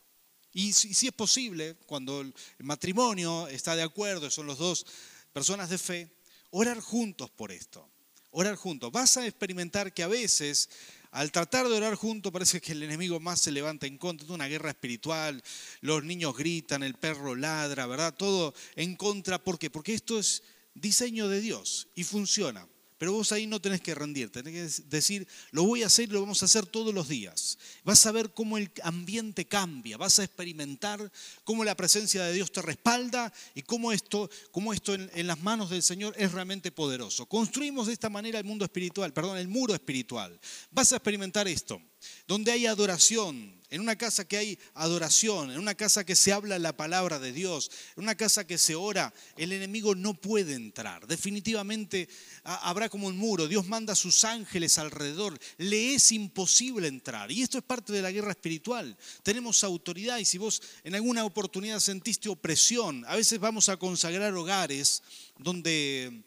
Y 0.53 0.73
si, 0.73 1.07
es 1.07 1.13
posible, 1.13 1.77
cuando 1.87 2.21
el 2.21 2.35
matrimonio 2.59 3.47
está 3.47 3.75
de 3.75 3.81
acuerdo, 3.81 4.29
son 4.29 4.45
los 4.45 4.59
dos 4.59 4.85
personas 5.33 5.71
de 5.71 5.79
fe, 5.79 6.15
orar 6.51 6.79
juntos 6.79 7.31
por 7.31 7.51
esto. 7.51 7.90
Orar 8.31 8.55
juntos. 8.55 8.91
Vas 8.91 9.17
a 9.17 9.27
experimentar 9.27 9.93
que 9.93 10.03
a 10.03 10.07
veces, 10.07 10.69
al 11.11 11.31
tratar 11.31 11.67
de 11.67 11.75
orar 11.75 11.95
juntos, 11.95 12.31
parece 12.31 12.61
que 12.61 12.71
el 12.71 12.83
enemigo 12.83 13.19
más 13.19 13.41
se 13.41 13.51
levanta 13.51 13.87
en 13.87 13.97
contra 13.97 14.25
de 14.25 14.33
una 14.33 14.47
guerra 14.47 14.69
espiritual. 14.69 15.43
Los 15.81 16.03
niños 16.03 16.35
gritan, 16.37 16.81
el 16.81 16.95
perro 16.95 17.35
ladra, 17.35 17.87
¿verdad? 17.87 18.13
Todo 18.15 18.53
en 18.75 18.95
contra. 18.95 19.43
¿Por 19.43 19.59
qué? 19.59 19.69
Porque 19.69 19.93
esto 19.93 20.17
es 20.17 20.43
diseño 20.73 21.27
de 21.27 21.41
Dios 21.41 21.89
y 21.95 22.05
funciona. 22.05 22.67
Pero 23.01 23.13
vos 23.13 23.31
ahí 23.31 23.47
no 23.47 23.59
tenés 23.59 23.81
que 23.81 23.95
rendir, 23.95 24.31
tenés 24.31 24.53
que 24.53 24.83
decir, 24.83 25.27
lo 25.49 25.63
voy 25.63 25.81
a 25.81 25.87
hacer 25.87 26.07
y 26.07 26.11
lo 26.13 26.21
vamos 26.21 26.43
a 26.43 26.45
hacer 26.45 26.67
todos 26.67 26.93
los 26.93 27.07
días. 27.07 27.57
Vas 27.83 28.05
a 28.05 28.11
ver 28.11 28.31
cómo 28.31 28.59
el 28.59 28.69
ambiente 28.83 29.45
cambia, 29.45 29.97
vas 29.97 30.19
a 30.19 30.23
experimentar 30.23 31.11
cómo 31.43 31.63
la 31.63 31.75
presencia 31.75 32.23
de 32.23 32.31
Dios 32.31 32.51
te 32.51 32.61
respalda 32.61 33.33
y 33.55 33.63
cómo 33.63 33.91
esto, 33.91 34.29
cómo 34.51 34.71
esto 34.71 34.93
en, 34.93 35.09
en 35.15 35.25
las 35.25 35.41
manos 35.41 35.71
del 35.71 35.81
Señor 35.81 36.13
es 36.15 36.31
realmente 36.31 36.71
poderoso. 36.71 37.25
Construimos 37.25 37.87
de 37.87 37.93
esta 37.93 38.07
manera 38.07 38.37
el 38.37 38.45
mundo 38.45 38.65
espiritual, 38.65 39.11
perdón, 39.13 39.39
el 39.39 39.47
muro 39.47 39.73
espiritual. 39.73 40.39
Vas 40.69 40.93
a 40.93 40.97
experimentar 40.97 41.47
esto 41.47 41.81
donde 42.27 42.51
hay 42.51 42.67
adoración, 42.67 43.60
en 43.71 43.79
una 43.81 43.95
casa 43.95 44.25
que 44.25 44.37
hay 44.37 44.59
adoración, 44.73 45.49
en 45.49 45.57
una 45.57 45.75
casa 45.75 46.03
que 46.03 46.15
se 46.15 46.33
habla 46.33 46.59
la 46.59 46.75
palabra 46.75 47.19
de 47.19 47.31
Dios, 47.31 47.71
en 47.95 48.03
una 48.03 48.15
casa 48.15 48.45
que 48.45 48.57
se 48.57 48.75
ora, 48.75 49.13
el 49.37 49.53
enemigo 49.53 49.95
no 49.95 50.13
puede 50.13 50.53
entrar. 50.53 51.07
Definitivamente 51.07 52.09
habrá 52.43 52.89
como 52.89 53.07
un 53.07 53.17
muro, 53.17 53.47
Dios 53.47 53.65
manda 53.67 53.93
a 53.93 53.95
sus 53.95 54.25
ángeles 54.25 54.77
alrededor, 54.77 55.39
le 55.57 55.95
es 55.95 56.11
imposible 56.11 56.89
entrar. 56.89 57.31
Y 57.31 57.41
esto 57.41 57.57
es 57.57 57.63
parte 57.63 57.93
de 57.93 58.01
la 58.01 58.11
guerra 58.11 58.31
espiritual. 58.31 58.97
Tenemos 59.23 59.63
autoridad 59.63 60.17
y 60.17 60.25
si 60.25 60.37
vos 60.37 60.61
en 60.83 60.93
alguna 60.93 61.23
oportunidad 61.23 61.79
sentiste 61.79 62.27
opresión, 62.27 63.05
a 63.07 63.15
veces 63.15 63.39
vamos 63.39 63.69
a 63.69 63.77
consagrar 63.77 64.33
hogares 64.33 65.01
donde 65.39 66.23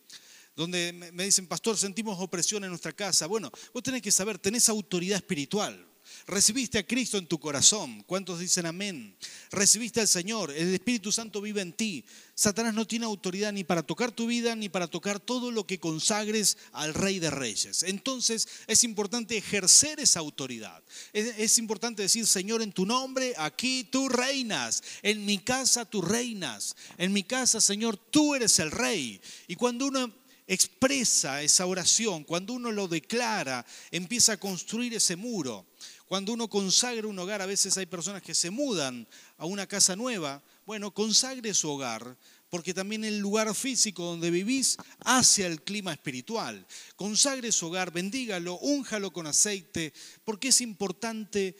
donde 0.56 0.92
me 1.12 1.24
dicen, 1.24 1.48
pastor, 1.48 1.76
sentimos 1.76 2.16
opresión 2.20 2.62
en 2.62 2.70
nuestra 2.70 2.92
casa. 2.92 3.26
Bueno, 3.26 3.50
vos 3.72 3.82
tenés 3.82 4.00
que 4.00 4.12
saber, 4.12 4.38
tenés 4.38 4.68
autoridad 4.68 5.16
espiritual. 5.16 5.93
Recibiste 6.26 6.78
a 6.78 6.86
Cristo 6.86 7.18
en 7.18 7.26
tu 7.26 7.38
corazón. 7.38 8.02
¿Cuántos 8.06 8.40
dicen 8.40 8.66
amén? 8.66 9.16
Recibiste 9.50 10.00
al 10.00 10.08
Señor. 10.08 10.50
El 10.50 10.72
Espíritu 10.72 11.12
Santo 11.12 11.40
vive 11.40 11.60
en 11.60 11.72
ti. 11.72 12.04
Satanás 12.34 12.74
no 12.74 12.86
tiene 12.86 13.04
autoridad 13.04 13.52
ni 13.52 13.62
para 13.62 13.82
tocar 13.82 14.10
tu 14.10 14.26
vida 14.26 14.56
ni 14.56 14.68
para 14.68 14.88
tocar 14.88 15.20
todo 15.20 15.50
lo 15.50 15.66
que 15.66 15.78
consagres 15.78 16.58
al 16.72 16.94
Rey 16.94 17.18
de 17.18 17.30
Reyes. 17.30 17.82
Entonces 17.84 18.48
es 18.66 18.84
importante 18.84 19.36
ejercer 19.36 20.00
esa 20.00 20.20
autoridad. 20.20 20.82
Es, 21.12 21.58
importante 21.58 22.02
decir, 22.02 22.26
Señor, 22.26 22.62
en 22.62 22.72
tu 22.72 22.86
nombre, 22.86 23.34
aquí 23.36 23.84
tú 23.84 24.08
reinas. 24.08 24.82
En 25.02 25.24
mi 25.24 25.38
casa 25.38 25.84
tú 25.84 26.02
reinas. 26.02 26.74
En 26.98 27.12
mi 27.12 27.22
casa, 27.22 27.60
Señor, 27.60 27.96
tú 27.96 28.34
eres 28.34 28.58
el 28.58 28.70
Rey. 28.70 29.20
Y 29.46 29.56
cuando 29.56 29.86
uno 29.86 30.23
expresa 30.46 31.42
esa 31.42 31.66
oración, 31.66 32.24
cuando 32.24 32.52
uno 32.52 32.70
lo 32.70 32.88
declara, 32.88 33.64
empieza 33.90 34.34
a 34.34 34.36
construir 34.36 34.94
ese 34.94 35.16
muro. 35.16 35.66
Cuando 36.06 36.32
uno 36.32 36.48
consagra 36.48 37.08
un 37.08 37.18
hogar, 37.18 37.40
a 37.40 37.46
veces 37.46 37.76
hay 37.78 37.86
personas 37.86 38.22
que 38.22 38.34
se 38.34 38.50
mudan 38.50 39.08
a 39.38 39.46
una 39.46 39.66
casa 39.66 39.96
nueva. 39.96 40.42
Bueno, 40.66 40.92
consagre 40.92 41.54
su 41.54 41.70
hogar, 41.70 42.16
porque 42.50 42.74
también 42.74 43.04
el 43.04 43.18
lugar 43.18 43.52
físico 43.54 44.04
donde 44.04 44.30
vivís 44.30 44.76
hace 45.00 45.46
el 45.46 45.62
clima 45.62 45.92
espiritual. 45.92 46.66
Consagre 46.94 47.50
su 47.50 47.66
hogar, 47.66 47.90
bendígalo, 47.90 48.58
únjalo 48.58 49.12
con 49.12 49.26
aceite, 49.26 49.92
porque 50.24 50.48
es 50.48 50.60
importante 50.60 51.56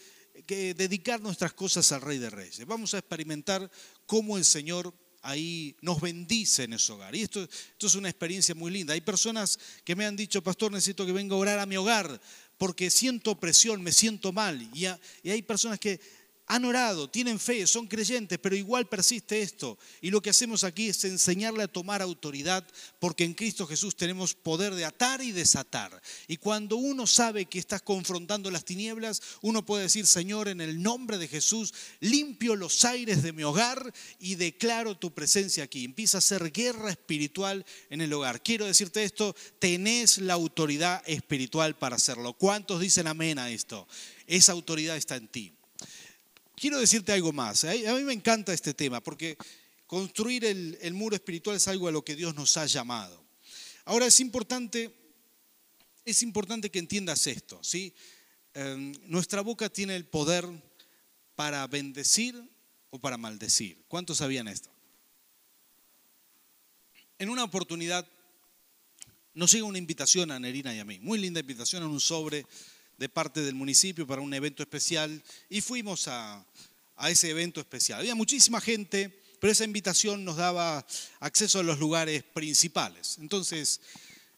que 0.46 0.74
dedicar 0.74 1.20
nuestras 1.20 1.52
cosas 1.54 1.90
al 1.92 2.02
Rey 2.02 2.18
de 2.18 2.30
Reyes. 2.30 2.66
Vamos 2.66 2.92
a 2.92 2.98
experimentar 2.98 3.70
cómo 4.06 4.36
el 4.36 4.44
Señor 4.44 4.94
ahí 5.24 5.74
nos 5.80 6.00
bendice 6.00 6.64
en 6.64 6.74
ese 6.74 6.92
hogar. 6.92 7.16
Y 7.16 7.22
esto, 7.22 7.42
esto 7.42 7.86
es 7.86 7.94
una 7.94 8.08
experiencia 8.08 8.54
muy 8.54 8.70
linda. 8.70 8.94
Hay 8.94 9.00
personas 9.00 9.58
que 9.82 9.96
me 9.96 10.04
han 10.04 10.14
dicho, 10.14 10.42
pastor, 10.42 10.70
necesito 10.70 11.04
que 11.04 11.12
venga 11.12 11.34
a 11.34 11.38
orar 11.38 11.58
a 11.58 11.66
mi 11.66 11.76
hogar 11.76 12.20
porque 12.58 12.90
siento 12.90 13.40
presión, 13.40 13.82
me 13.82 13.92
siento 13.92 14.32
mal. 14.32 14.60
Y, 14.74 14.86
y 15.22 15.30
hay 15.30 15.42
personas 15.42 15.80
que 15.80 16.00
han 16.46 16.64
orado, 16.66 17.08
tienen 17.08 17.40
fe, 17.40 17.66
son 17.66 17.86
creyentes, 17.86 18.38
pero 18.38 18.54
igual 18.54 18.86
persiste 18.86 19.40
esto. 19.40 19.78
Y 20.02 20.10
lo 20.10 20.20
que 20.20 20.28
hacemos 20.28 20.62
aquí 20.62 20.88
es 20.88 21.02
enseñarle 21.04 21.62
a 21.62 21.68
tomar 21.68 22.02
autoridad, 22.02 22.66
porque 22.98 23.24
en 23.24 23.32
Cristo 23.32 23.66
Jesús 23.66 23.96
tenemos 23.96 24.34
poder 24.34 24.74
de 24.74 24.84
atar 24.84 25.22
y 25.22 25.32
desatar. 25.32 26.02
Y 26.28 26.36
cuando 26.36 26.76
uno 26.76 27.06
sabe 27.06 27.46
que 27.46 27.58
estás 27.58 27.80
confrontando 27.80 28.50
las 28.50 28.66
tinieblas, 28.66 29.22
uno 29.40 29.64
puede 29.64 29.84
decir, 29.84 30.06
Señor, 30.06 30.48
en 30.48 30.60
el 30.60 30.82
nombre 30.82 31.16
de 31.16 31.28
Jesús, 31.28 31.72
limpio 32.00 32.56
los 32.56 32.84
aires 32.84 33.22
de 33.22 33.32
mi 33.32 33.42
hogar 33.42 33.94
y 34.18 34.34
declaro 34.34 34.98
tu 34.98 35.14
presencia 35.14 35.64
aquí. 35.64 35.84
Empieza 35.84 36.18
a 36.18 36.20
hacer 36.20 36.52
guerra 36.52 36.90
espiritual 36.90 37.64
en 37.88 38.02
el 38.02 38.12
hogar. 38.12 38.42
Quiero 38.42 38.66
decirte 38.66 39.02
esto, 39.02 39.34
tenés 39.58 40.18
la 40.18 40.34
autoridad 40.34 41.02
espiritual 41.06 41.78
para 41.78 41.96
hacerlo. 41.96 42.34
¿Cuántos 42.34 42.80
dicen 42.80 43.06
amén 43.06 43.38
a 43.38 43.50
esto? 43.50 43.88
Esa 44.26 44.52
autoridad 44.52 44.98
está 44.98 45.16
en 45.16 45.28
ti 45.28 45.54
quiero 46.56 46.78
decirte 46.78 47.12
algo 47.12 47.32
más. 47.32 47.64
¿eh? 47.64 47.88
A 47.88 47.94
mí 47.94 48.02
me 48.02 48.12
encanta 48.12 48.52
este 48.52 48.74
tema 48.74 49.00
porque 49.00 49.36
construir 49.86 50.44
el, 50.44 50.94
muro 50.94 51.14
espiritual 51.14 51.56
es 51.56 51.68
algo 51.68 51.88
a 51.88 51.92
lo 51.92 52.04
que 52.04 52.16
Dios 52.16 52.34
nos 52.34 52.56
ha 52.56 52.66
llamado. 52.66 53.22
Ahora 53.84 54.06
es 54.06 54.20
importante, 54.20 54.94
es 56.04 56.22
importante 56.22 56.70
que 56.70 56.78
entiendas 56.78 57.26
esto. 57.26 57.62
¿sí? 57.62 57.94
Em, 58.54 58.94
nuestra 59.06 59.42
boca 59.42 59.68
tiene 59.68 59.96
el 59.96 60.06
poder 60.06 60.46
para 61.34 61.66
bendecir 61.66 62.40
o 62.90 62.98
para 62.98 63.16
maldecir. 63.16 63.84
¿Cuántos 63.88 64.18
sabían 64.18 64.48
esto? 64.48 64.70
En 67.18 67.28
una 67.28 67.44
oportunidad 67.44 68.06
nos 69.34 69.52
llega 69.52 69.64
una 69.64 69.78
invitación 69.78 70.30
a 70.30 70.38
Nerina 70.38 70.74
y 70.74 70.78
a 70.78 70.84
mí, 70.84 70.98
muy 71.00 71.18
linda 71.18 71.40
invitación 71.40 71.82
en 71.82 71.88
un 71.88 72.00
sobre 72.00 72.46
de 72.98 73.08
parte 73.08 73.40
del 73.42 73.54
municipio 73.54 74.06
para 74.06 74.22
un 74.22 74.34
evento 74.34 74.62
especial 74.62 75.22
y 75.48 75.60
fuimos 75.60 76.08
a, 76.08 76.44
ese 77.08 77.30
evento 77.30 77.60
especial. 77.60 78.00
Había 78.00 78.14
muchísima 78.14 78.60
gente, 78.60 79.20
pero 79.40 79.52
esa 79.52 79.64
invitación 79.64 80.24
nos 80.24 80.36
daba 80.36 80.86
acceso 81.20 81.58
a 81.58 81.62
los 81.62 81.78
lugares 81.78 82.22
principales. 82.22 83.18
Entonces, 83.18 83.80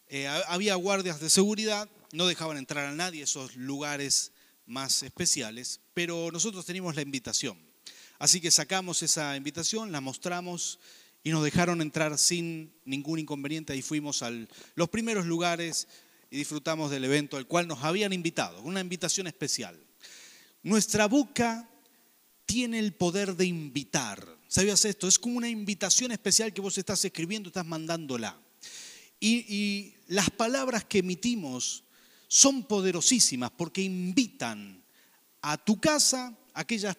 eh, 0.09 0.27
había 0.47 0.75
guardias 0.75 1.19
de 1.19 1.29
seguridad, 1.29 1.87
no 2.13 2.25
dejaban 2.25 2.57
entrar 2.57 2.85
a 2.85 2.93
nadie 2.93 3.23
esos 3.23 3.55
lugares 3.55 4.31
más 4.65 5.03
especiales, 5.03 5.81
pero 5.93 6.31
nosotros 6.31 6.65
teníamos 6.65 6.95
la 6.95 7.03
invitación. 7.03 7.57
Así 8.19 8.41
que 8.41 8.49
sacamos 8.49 9.03
esa 9.03 9.37
invitación, 9.37 9.91
la 9.91 10.01
mostramos 10.01 10.79
y 11.23 11.29
nos 11.29 11.43
dejaron 11.43 11.81
entrar 11.81 12.17
sin 12.17 12.73
ningún 12.85 13.19
inconveniente. 13.19 13.73
Ahí 13.73 13.81
fuimos 13.81 14.23
a 14.23 14.31
los 14.75 14.89
primeros 14.89 15.25
lugares 15.25 15.87
y 16.29 16.37
disfrutamos 16.37 16.91
del 16.91 17.05
evento 17.05 17.37
al 17.37 17.47
cual 17.47 17.67
nos 17.67 17.83
habían 17.83 18.13
invitado, 18.13 18.61
una 18.61 18.81
invitación 18.81 19.27
especial. 19.27 19.79
Nuestra 20.63 21.07
boca 21.07 21.69
tiene 22.45 22.79
el 22.79 22.93
poder 22.93 23.35
de 23.35 23.45
invitar. 23.45 24.25
¿Sabías 24.47 24.83
esto? 24.85 25.07
Es 25.07 25.19
como 25.19 25.37
una 25.37 25.49
invitación 25.49 26.11
especial 26.11 26.53
que 26.53 26.61
vos 26.61 26.77
estás 26.77 27.03
escribiendo, 27.05 27.49
estás 27.49 27.65
mandándola. 27.65 28.39
Y, 29.19 29.93
las 30.07 30.29
palabras 30.29 30.85
que 30.85 30.99
emitimos 30.99 31.83
son 32.29 32.63
poderosísimas 32.63 33.51
porque 33.51 33.81
invitan 33.81 34.81
a 35.41 35.57
tu 35.57 35.81
casa 35.81 36.33
aquellas 36.53 36.95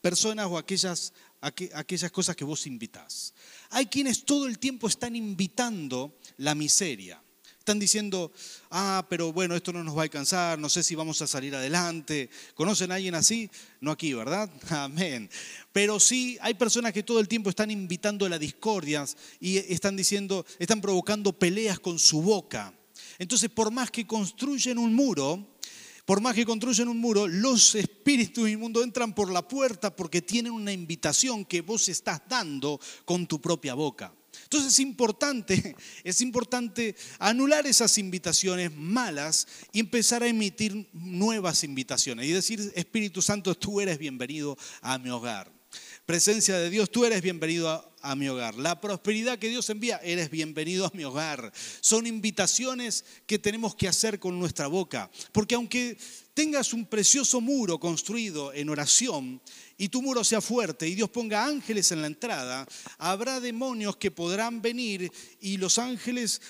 personas 0.00 0.46
o 0.46 0.56
aquellas, 0.56 1.12
aquellas 1.42 2.10
cosas 2.10 2.34
que 2.34 2.44
vos 2.44 2.66
invitas. 2.66 3.34
Hay 3.68 3.86
quienes 3.86 4.24
todo 4.24 4.46
el 4.46 4.58
tiempo 4.58 4.88
están 4.88 5.14
invitando 5.14 6.16
la 6.38 6.54
miseria. 6.54 7.22
Están 7.68 7.80
diciendo, 7.80 8.32
ah, 8.70 9.04
pero 9.10 9.30
bueno, 9.30 9.54
esto 9.54 9.74
no 9.74 9.84
nos 9.84 9.94
va 9.94 10.00
a 10.00 10.04
alcanzar, 10.04 10.58
no 10.58 10.70
sé 10.70 10.82
si 10.82 10.94
vamos 10.94 11.20
a 11.20 11.26
salir 11.26 11.54
adelante. 11.54 12.30
¿Conocen 12.54 12.90
a 12.90 12.94
alguien 12.94 13.14
así? 13.14 13.50
No 13.82 13.90
aquí, 13.90 14.14
¿verdad? 14.14 14.48
Amén. 14.70 15.28
Pero 15.70 16.00
sí, 16.00 16.38
hay 16.40 16.54
personas 16.54 16.94
que 16.94 17.02
todo 17.02 17.20
el 17.20 17.28
tiempo 17.28 17.50
están 17.50 17.70
invitando 17.70 18.24
a 18.24 18.30
la 18.30 18.38
discordia 18.38 19.04
y 19.38 19.58
están 19.58 19.96
diciendo, 19.96 20.46
están 20.58 20.80
provocando 20.80 21.38
peleas 21.38 21.78
con 21.78 21.98
su 21.98 22.22
boca. 22.22 22.72
Entonces, 23.18 23.50
por 23.50 23.70
más 23.70 23.90
que 23.90 24.06
construyen 24.06 24.78
un 24.78 24.94
muro, 24.94 25.58
por 26.06 26.22
más 26.22 26.34
que 26.34 26.46
construyen 26.46 26.88
un 26.88 26.98
muro, 26.98 27.28
los 27.28 27.74
espíritus 27.74 28.48
inmundos 28.48 28.82
entran 28.82 29.14
por 29.14 29.30
la 29.30 29.46
puerta 29.46 29.94
porque 29.94 30.22
tienen 30.22 30.52
una 30.52 30.72
invitación 30.72 31.44
que 31.44 31.60
vos 31.60 31.90
estás 31.90 32.22
dando 32.26 32.80
con 33.04 33.26
tu 33.26 33.42
propia 33.42 33.74
boca. 33.74 34.14
Entonces 34.44 34.72
es 34.72 34.78
importante, 34.80 35.76
es 36.04 36.20
importante 36.20 36.96
anular 37.18 37.66
esas 37.66 37.98
invitaciones 37.98 38.72
malas 38.74 39.46
y 39.72 39.80
empezar 39.80 40.22
a 40.22 40.28
emitir 40.28 40.88
nuevas 40.92 41.64
invitaciones 41.64 42.26
y 42.26 42.32
decir, 42.32 42.72
Espíritu 42.74 43.22
Santo, 43.22 43.54
tú 43.54 43.80
eres 43.80 43.98
bienvenido 43.98 44.56
a 44.80 44.98
mi 44.98 45.10
hogar. 45.10 45.58
Presencia 46.06 46.56
de 46.58 46.70
Dios, 46.70 46.90
tú 46.90 47.04
eres 47.04 47.20
bienvenido 47.20 47.92
a 48.00 48.16
mi 48.16 48.28
hogar. 48.28 48.54
La 48.54 48.80
prosperidad 48.80 49.38
que 49.38 49.50
Dios 49.50 49.68
envía, 49.68 49.98
eres 50.02 50.30
bienvenido 50.30 50.86
a 50.86 50.90
mi 50.94 51.04
hogar. 51.04 51.52
Son 51.80 52.06
invitaciones 52.06 53.04
que 53.26 53.38
tenemos 53.38 53.74
que 53.74 53.88
hacer 53.88 54.18
con 54.18 54.38
nuestra 54.38 54.68
boca. 54.68 55.10
Porque 55.32 55.54
aunque 55.54 55.98
tengas 56.32 56.72
un 56.72 56.86
precioso 56.86 57.40
muro 57.40 57.78
construido 57.78 58.54
en 58.54 58.70
oración 58.70 59.42
y 59.78 59.88
tu 59.88 60.02
muro 60.02 60.24
sea 60.24 60.40
fuerte 60.40 60.88
y 60.88 60.96
Dios 60.96 61.08
ponga 61.08 61.46
ángeles 61.46 61.90
en 61.92 62.02
la 62.02 62.08
entrada, 62.08 62.66
habrá 62.98 63.40
demonios 63.40 63.96
que 63.96 64.10
podrán 64.10 64.60
venir 64.60 65.10
y 65.40 65.56
los 65.56 65.78
ángeles, 65.78 66.42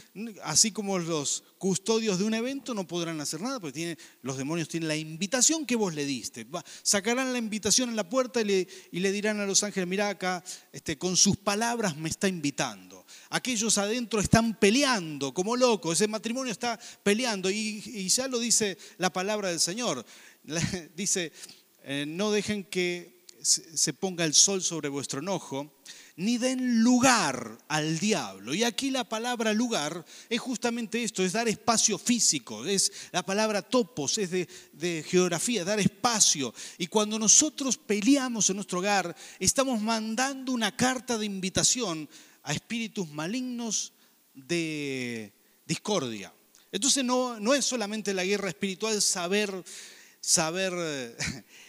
así 0.42 0.72
como 0.72 0.98
los 0.98 1.44
custodios 1.58 2.18
de 2.18 2.24
un 2.24 2.32
evento, 2.32 2.72
no 2.72 2.86
podrán 2.86 3.20
hacer 3.20 3.42
nada 3.42 3.60
porque 3.60 3.98
los 4.22 4.38
demonios 4.38 4.68
tienen 4.68 4.88
la 4.88 4.96
invitación 4.96 5.66
que 5.66 5.76
vos 5.76 5.94
le 5.94 6.06
diste. 6.06 6.46
Sacarán 6.82 7.32
la 7.32 7.38
invitación 7.38 7.90
en 7.90 7.96
la 7.96 8.08
puerta 8.08 8.40
y 8.40 8.44
le, 8.44 8.68
y 8.90 9.00
le 9.00 9.12
dirán 9.12 9.38
a 9.40 9.46
los 9.46 9.62
ángeles, 9.62 9.88
mira 9.88 10.08
acá, 10.08 10.42
este, 10.72 10.96
con 10.96 11.16
sus 11.16 11.36
palabras 11.36 11.96
me 11.96 12.08
está 12.08 12.28
invitando 12.28 12.88
aquellos 13.30 13.78
adentro 13.78 14.20
están 14.20 14.58
peleando 14.58 15.32
como 15.32 15.56
locos, 15.56 15.94
ese 15.94 16.08
matrimonio 16.08 16.52
está 16.52 16.78
peleando 17.02 17.50
y, 17.50 18.08
ya 18.08 18.28
lo 18.28 18.38
dice 18.38 18.78
la 18.96 19.12
palabra 19.12 19.48
del 19.48 19.60
Señor. 19.60 20.04
Dice, 20.96 21.32
eh, 21.82 22.04
no 22.06 22.30
dejen 22.30 22.64
que 22.64 23.17
se 23.42 23.92
ponga 23.92 24.24
el 24.24 24.34
sol 24.34 24.62
sobre 24.62 24.88
vuestro 24.88 25.20
enojo, 25.20 25.72
ni 26.18 26.36
den 26.36 26.82
lugar 26.82 27.58
al 27.68 28.00
diablo. 28.00 28.52
Y 28.52 28.64
aquí 28.64 28.90
la 28.90 29.08
palabra 29.08 29.52
lugar 29.52 30.04
es 30.28 30.40
justamente 30.40 31.04
esto, 31.04 31.22
es 31.22 31.32
dar 31.32 31.48
espacio 31.48 31.96
físico, 31.96 32.66
es 32.66 32.90
la 33.12 33.24
palabra 33.24 33.62
topos, 33.62 34.18
es 34.18 34.30
de, 34.32 35.04
geografía, 35.06 35.64
dar 35.64 35.78
espacio. 35.78 36.52
Y 36.76 36.88
cuando 36.88 37.20
nosotros 37.20 37.76
peleamos 37.78 38.50
en 38.50 38.56
nuestro 38.56 38.80
hogar, 38.80 39.14
estamos 39.38 39.80
mandando 39.80 40.50
una 40.50 40.76
carta 40.76 41.16
de 41.16 41.26
invitación 41.26 42.08
a 42.42 42.52
espíritus 42.52 43.08
malignos 43.10 43.92
de 44.34 45.32
discordia. 45.64 46.34
Entonces 46.72 47.04
no, 47.04 47.38
no 47.38 47.54
es 47.54 47.64
solamente 47.64 48.12
la 48.12 48.24
guerra 48.24 48.48
espiritual 48.48 49.00
saber, 49.00 49.64
saber 50.20 51.16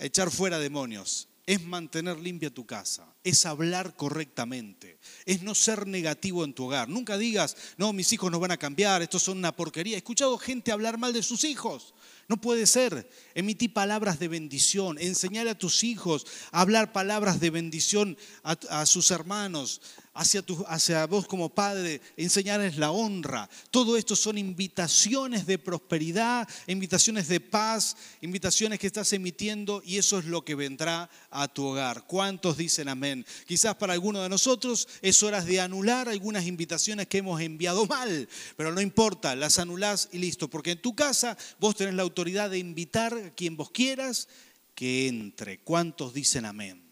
echar 0.00 0.30
fuera 0.30 0.58
demonios, 0.58 1.28
es 1.46 1.62
mantener 1.62 2.18
limpia 2.18 2.52
tu 2.52 2.66
casa, 2.66 3.06
es 3.22 3.46
hablar 3.46 3.94
correctamente, 3.94 4.98
es 5.24 5.42
no 5.42 5.54
ser 5.54 5.86
negativo 5.86 6.44
en 6.44 6.52
tu 6.52 6.64
hogar. 6.64 6.88
Nunca 6.88 7.16
digas, 7.16 7.56
no, 7.76 7.92
mis 7.92 8.12
hijos 8.12 8.32
no 8.32 8.40
van 8.40 8.50
a 8.50 8.56
cambiar, 8.56 9.00
estos 9.00 9.22
son 9.22 9.38
una 9.38 9.54
porquería. 9.54 9.94
He 9.94 9.98
escuchado 9.98 10.36
gente 10.38 10.72
hablar 10.72 10.98
mal 10.98 11.12
de 11.12 11.22
sus 11.22 11.44
hijos. 11.44 11.94
No 12.28 12.40
puede 12.40 12.66
ser. 12.66 13.08
Emití 13.34 13.68
palabras 13.68 14.18
de 14.18 14.26
bendición, 14.26 14.98
enseñar 14.98 15.46
a 15.46 15.56
tus 15.56 15.84
hijos 15.84 16.26
a 16.50 16.60
hablar 16.60 16.92
palabras 16.92 17.38
de 17.38 17.50
bendición 17.50 18.18
a, 18.42 18.56
a 18.68 18.84
sus 18.84 19.12
hermanos, 19.12 19.80
hacia, 20.16 20.42
hacia 20.66 21.06
vos 21.06 21.26
como 21.26 21.50
padre, 21.50 22.00
enseñarles 22.16 22.78
la 22.78 22.90
honra. 22.90 23.48
Todo 23.70 23.96
esto 23.96 24.16
son 24.16 24.38
invitaciones 24.38 25.46
de 25.46 25.58
prosperidad, 25.58 26.48
invitaciones 26.66 27.28
de 27.28 27.40
paz, 27.40 27.96
invitaciones 28.22 28.78
que 28.78 28.86
estás 28.86 29.12
emitiendo 29.12 29.82
y 29.84 29.98
eso 29.98 30.18
es 30.18 30.24
lo 30.24 30.44
que 30.44 30.54
vendrá 30.54 31.10
a 31.30 31.48
tu 31.48 31.66
hogar. 31.66 32.06
¿Cuántos 32.06 32.56
dicen 32.56 32.88
amén? 32.88 33.26
Quizás 33.46 33.74
para 33.76 33.92
algunos 33.92 34.22
de 34.22 34.28
nosotros 34.28 34.88
es 35.02 35.22
hora 35.22 35.42
de 35.42 35.60
anular 35.60 36.08
algunas 36.08 36.46
invitaciones 36.46 37.06
que 37.06 37.18
hemos 37.18 37.40
enviado 37.40 37.86
mal, 37.86 38.28
pero 38.56 38.72
no 38.72 38.80
importa, 38.80 39.36
las 39.36 39.58
anulás 39.58 40.08
y 40.12 40.18
listo, 40.18 40.48
porque 40.48 40.72
en 40.72 40.82
tu 40.82 40.94
casa 40.94 41.36
vos 41.60 41.76
tenés 41.76 41.94
la 41.94 42.02
autoridad 42.02 42.50
de 42.50 42.58
invitar 42.58 43.14
a 43.14 43.30
quien 43.34 43.56
vos 43.56 43.70
quieras 43.70 44.28
que 44.74 45.08
entre. 45.08 45.58
¿Cuántos 45.58 46.14
dicen 46.14 46.46
amén? 46.46 46.82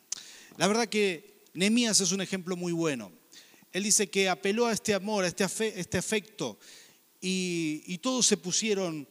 La 0.56 0.66
verdad 0.66 0.88
que 0.88 1.33
Nehemías 1.54 2.00
es 2.00 2.12
un 2.12 2.20
ejemplo 2.20 2.56
muy 2.56 2.72
bueno. 2.72 3.12
Él 3.72 3.84
dice 3.84 4.08
que 4.08 4.28
apeló 4.28 4.66
a 4.66 4.72
este 4.72 4.94
amor, 4.94 5.24
a 5.24 5.28
este, 5.28 5.44
este 5.80 5.98
afecto, 5.98 6.58
y, 7.20 7.98
todos 7.98 8.26
se 8.26 8.36
pusieron 8.36 9.08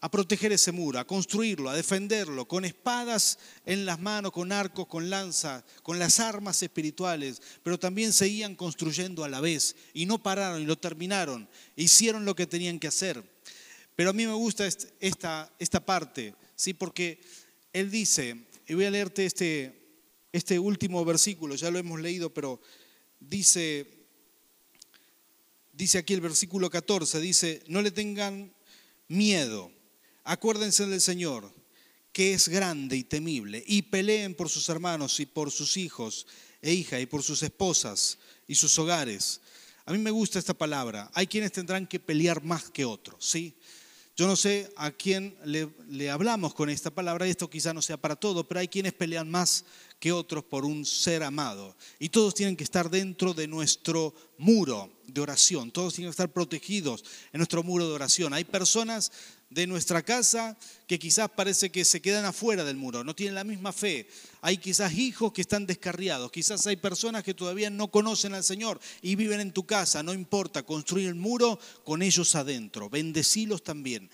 a 0.00 0.08
proteger 0.08 0.52
ese 0.52 0.70
muro, 0.70 1.00
a 1.00 1.06
construirlo, 1.06 1.68
a 1.68 1.74
defenderlo, 1.74 2.46
con 2.46 2.64
espadas 2.64 3.38
en 3.64 3.84
las 3.84 3.98
manos, 3.98 4.30
con 4.30 4.52
arcos, 4.52 4.86
con 4.86 5.10
lanza, 5.10 5.64
con 5.82 5.98
las 5.98 6.20
armas 6.20 6.62
espirituales, 6.62 7.42
pero 7.64 7.78
también 7.78 8.12
seguían 8.12 8.54
construyendo 8.54 9.24
a 9.24 9.28
la 9.28 9.40
vez 9.40 9.74
y 9.94 10.06
no 10.06 10.22
pararon 10.22 10.62
y 10.62 10.66
lo 10.66 10.78
terminaron, 10.78 11.48
hicieron 11.74 12.24
lo 12.24 12.36
que 12.36 12.46
tenían 12.46 12.78
que 12.78 12.86
hacer. 12.86 13.24
Pero 13.96 14.10
a 14.10 14.12
mí 14.12 14.26
me 14.26 14.34
gusta 14.34 14.68
esta, 15.00 15.52
esta 15.58 15.84
parte, 15.84 16.34
¿sí? 16.54 16.72
porque 16.72 17.20
él 17.72 17.90
dice, 17.90 18.46
y 18.68 18.74
voy 18.74 18.84
a 18.84 18.90
leerte 18.90 19.26
este, 19.26 19.75
este 20.36 20.58
último 20.58 21.04
versículo, 21.04 21.54
ya 21.54 21.70
lo 21.70 21.78
hemos 21.78 22.00
leído, 22.00 22.32
pero 22.32 22.60
dice, 23.20 23.86
dice 25.72 25.98
aquí 25.98 26.14
el 26.14 26.20
versículo 26.20 26.70
14, 26.70 27.20
dice, 27.20 27.62
no 27.68 27.82
le 27.82 27.90
tengan 27.90 28.52
miedo, 29.08 29.70
acuérdense 30.24 30.86
del 30.86 31.00
Señor, 31.00 31.52
que 32.12 32.32
es 32.32 32.48
grande 32.48 32.96
y 32.96 33.04
temible, 33.04 33.62
y 33.66 33.82
peleen 33.82 34.34
por 34.34 34.48
sus 34.48 34.68
hermanos 34.68 35.20
y 35.20 35.26
por 35.26 35.50
sus 35.50 35.76
hijos 35.76 36.26
e 36.62 36.72
hijas 36.72 37.00
y 37.00 37.06
por 37.06 37.22
sus 37.22 37.42
esposas 37.42 38.18
y 38.48 38.54
sus 38.54 38.78
hogares. 38.78 39.40
A 39.84 39.92
mí 39.92 39.98
me 39.98 40.10
gusta 40.10 40.38
esta 40.38 40.54
palabra. 40.54 41.10
Hay 41.14 41.26
quienes 41.26 41.52
tendrán 41.52 41.86
que 41.86 42.00
pelear 42.00 42.42
más 42.42 42.70
que 42.70 42.84
otros, 42.84 43.24
¿sí? 43.24 43.54
Yo 44.16 44.26
no 44.26 44.34
sé 44.34 44.72
a 44.76 44.92
quién 44.92 45.36
le, 45.44 45.68
le, 45.88 46.08
hablamos 46.08 46.54
con 46.54 46.70
esta 46.70 46.90
palabra, 46.90 47.26
y 47.26 47.30
esto 47.30 47.50
quizá 47.50 47.74
no 47.74 47.82
sea 47.82 47.98
para 47.98 48.16
todo, 48.16 48.48
pero 48.48 48.60
hay 48.60 48.68
quienes 48.68 48.94
pelean 48.94 49.30
más 49.30 49.66
que 49.98 50.12
otros 50.12 50.44
por 50.44 50.64
un 50.64 50.84
ser 50.84 51.22
amado. 51.22 51.76
Y 51.98 52.10
todos 52.10 52.34
tienen 52.34 52.56
que 52.56 52.64
estar 52.64 52.90
dentro 52.90 53.34
de 53.34 53.48
nuestro 53.48 54.14
muro 54.38 54.92
de 55.06 55.20
oración, 55.20 55.70
todos 55.70 55.94
tienen 55.94 56.10
que 56.10 56.16
estar 56.16 56.32
protegidos 56.32 57.04
en 57.32 57.38
nuestro 57.38 57.62
muro 57.62 57.86
de 57.88 57.94
oración. 57.94 58.34
Hay 58.34 58.44
personas 58.44 59.12
de 59.48 59.66
nuestra 59.66 60.02
casa 60.02 60.58
que 60.88 60.98
quizás 60.98 61.30
parece 61.30 61.70
que 61.70 61.84
se 61.84 62.02
quedan 62.02 62.24
afuera 62.24 62.64
del 62.64 62.76
muro, 62.76 63.04
no 63.04 63.14
tienen 63.14 63.36
la 63.36 63.44
misma 63.44 63.72
fe. 63.72 64.08
Hay 64.42 64.58
quizás 64.58 64.92
hijos 64.94 65.32
que 65.32 65.40
están 65.40 65.66
descarriados, 65.66 66.32
quizás 66.32 66.66
hay 66.66 66.76
personas 66.76 67.22
que 67.22 67.34
todavía 67.34 67.70
no 67.70 67.88
conocen 67.88 68.34
al 68.34 68.42
Señor 68.42 68.80
y 69.02 69.14
viven 69.14 69.40
en 69.40 69.52
tu 69.52 69.64
casa, 69.64 70.02
no 70.02 70.12
importa, 70.12 70.64
construir 70.64 71.08
el 71.08 71.14
muro 71.14 71.58
con 71.84 72.02
ellos 72.02 72.34
adentro, 72.34 72.90
bendecilos 72.90 73.62
también, 73.62 74.10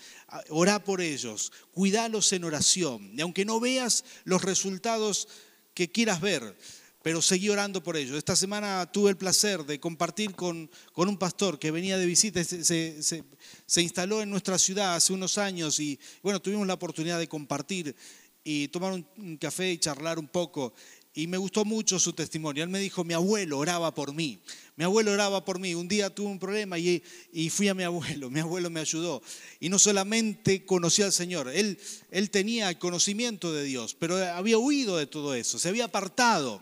orá 0.49 0.83
por 0.83 1.01
ellos, 1.01 1.51
cuidalos 1.71 2.31
en 2.33 2.43
oración. 2.43 3.11
Y 3.17 3.21
aunque 3.21 3.45
no 3.45 3.59
veas 3.59 4.05
los 4.25 4.43
resultados 4.43 5.27
que 5.73 5.91
quieras 5.91 6.21
ver, 6.21 6.55
pero 7.01 7.21
seguí 7.21 7.49
orando 7.49 7.83
por 7.83 7.97
ellos. 7.97 8.17
Esta 8.17 8.35
semana 8.35 8.89
tuve 8.91 9.09
el 9.09 9.17
placer 9.17 9.65
de 9.65 9.79
compartir 9.79 10.33
con, 10.35 10.71
con 10.93 11.09
un 11.09 11.17
pastor 11.17 11.59
que 11.59 11.71
venía 11.71 11.97
de 11.97 12.05
visita, 12.05 12.43
se, 12.43 12.63
se, 13.03 13.81
instaló 13.81 14.21
en 14.21 14.29
nuestra 14.29 14.57
ciudad 14.57 14.95
hace 14.95 15.13
unos 15.13 15.37
años 15.37 15.79
y 15.79 15.99
bueno, 16.21 16.41
tuvimos 16.41 16.65
la 16.65 16.75
oportunidad 16.75 17.19
de 17.19 17.27
compartir 17.27 17.95
y 18.43 18.67
tomar 18.69 18.93
un, 18.93 19.37
café 19.37 19.71
y 19.71 19.77
charlar 19.77 20.19
un 20.19 20.27
poco. 20.27 20.73
Y 21.15 21.27
me 21.27 21.37
gustó 21.37 21.63
mucho 21.63 21.99
su 21.99 22.13
testimonio. 22.13 22.63
Él 22.63 22.69
me 22.69 22.79
dijo, 22.79 23.03
mi 23.03 23.13
abuelo 23.13 23.59
oraba 23.59 23.93
por 23.93 24.13
mí. 24.13 24.39
Mi 24.75 24.83
abuelo 24.83 25.11
oraba 25.11 25.45
por 25.45 25.59
mí. 25.59 25.75
Un 25.75 25.87
día 25.87 26.09
tuve 26.09 26.27
un 26.27 26.39
problema 26.39 26.79
y, 26.79 27.03
y, 27.31 27.49
fui 27.51 27.67
a 27.67 27.75
mi 27.75 27.83
abuelo. 27.83 28.29
Mi 28.31 28.39
abuelo 28.39 28.69
me 28.71 28.79
ayudó. 28.79 29.21
Y 29.59 29.69
no 29.69 29.77
solamente 29.77 30.65
conocí 30.65 31.03
al 31.03 31.13
Señor, 31.13 31.49
él, 31.49 31.77
él 32.09 32.29
tenía 32.31 32.77
conocimiento 32.79 33.53
de 33.53 33.63
Dios, 33.63 33.95
pero 33.97 34.17
había 34.17 34.57
huido 34.57 34.97
de 34.97 35.05
todo 35.05 35.35
eso, 35.35 35.59
se 35.59 35.69
había 35.69 35.85
apartado. 35.85 36.61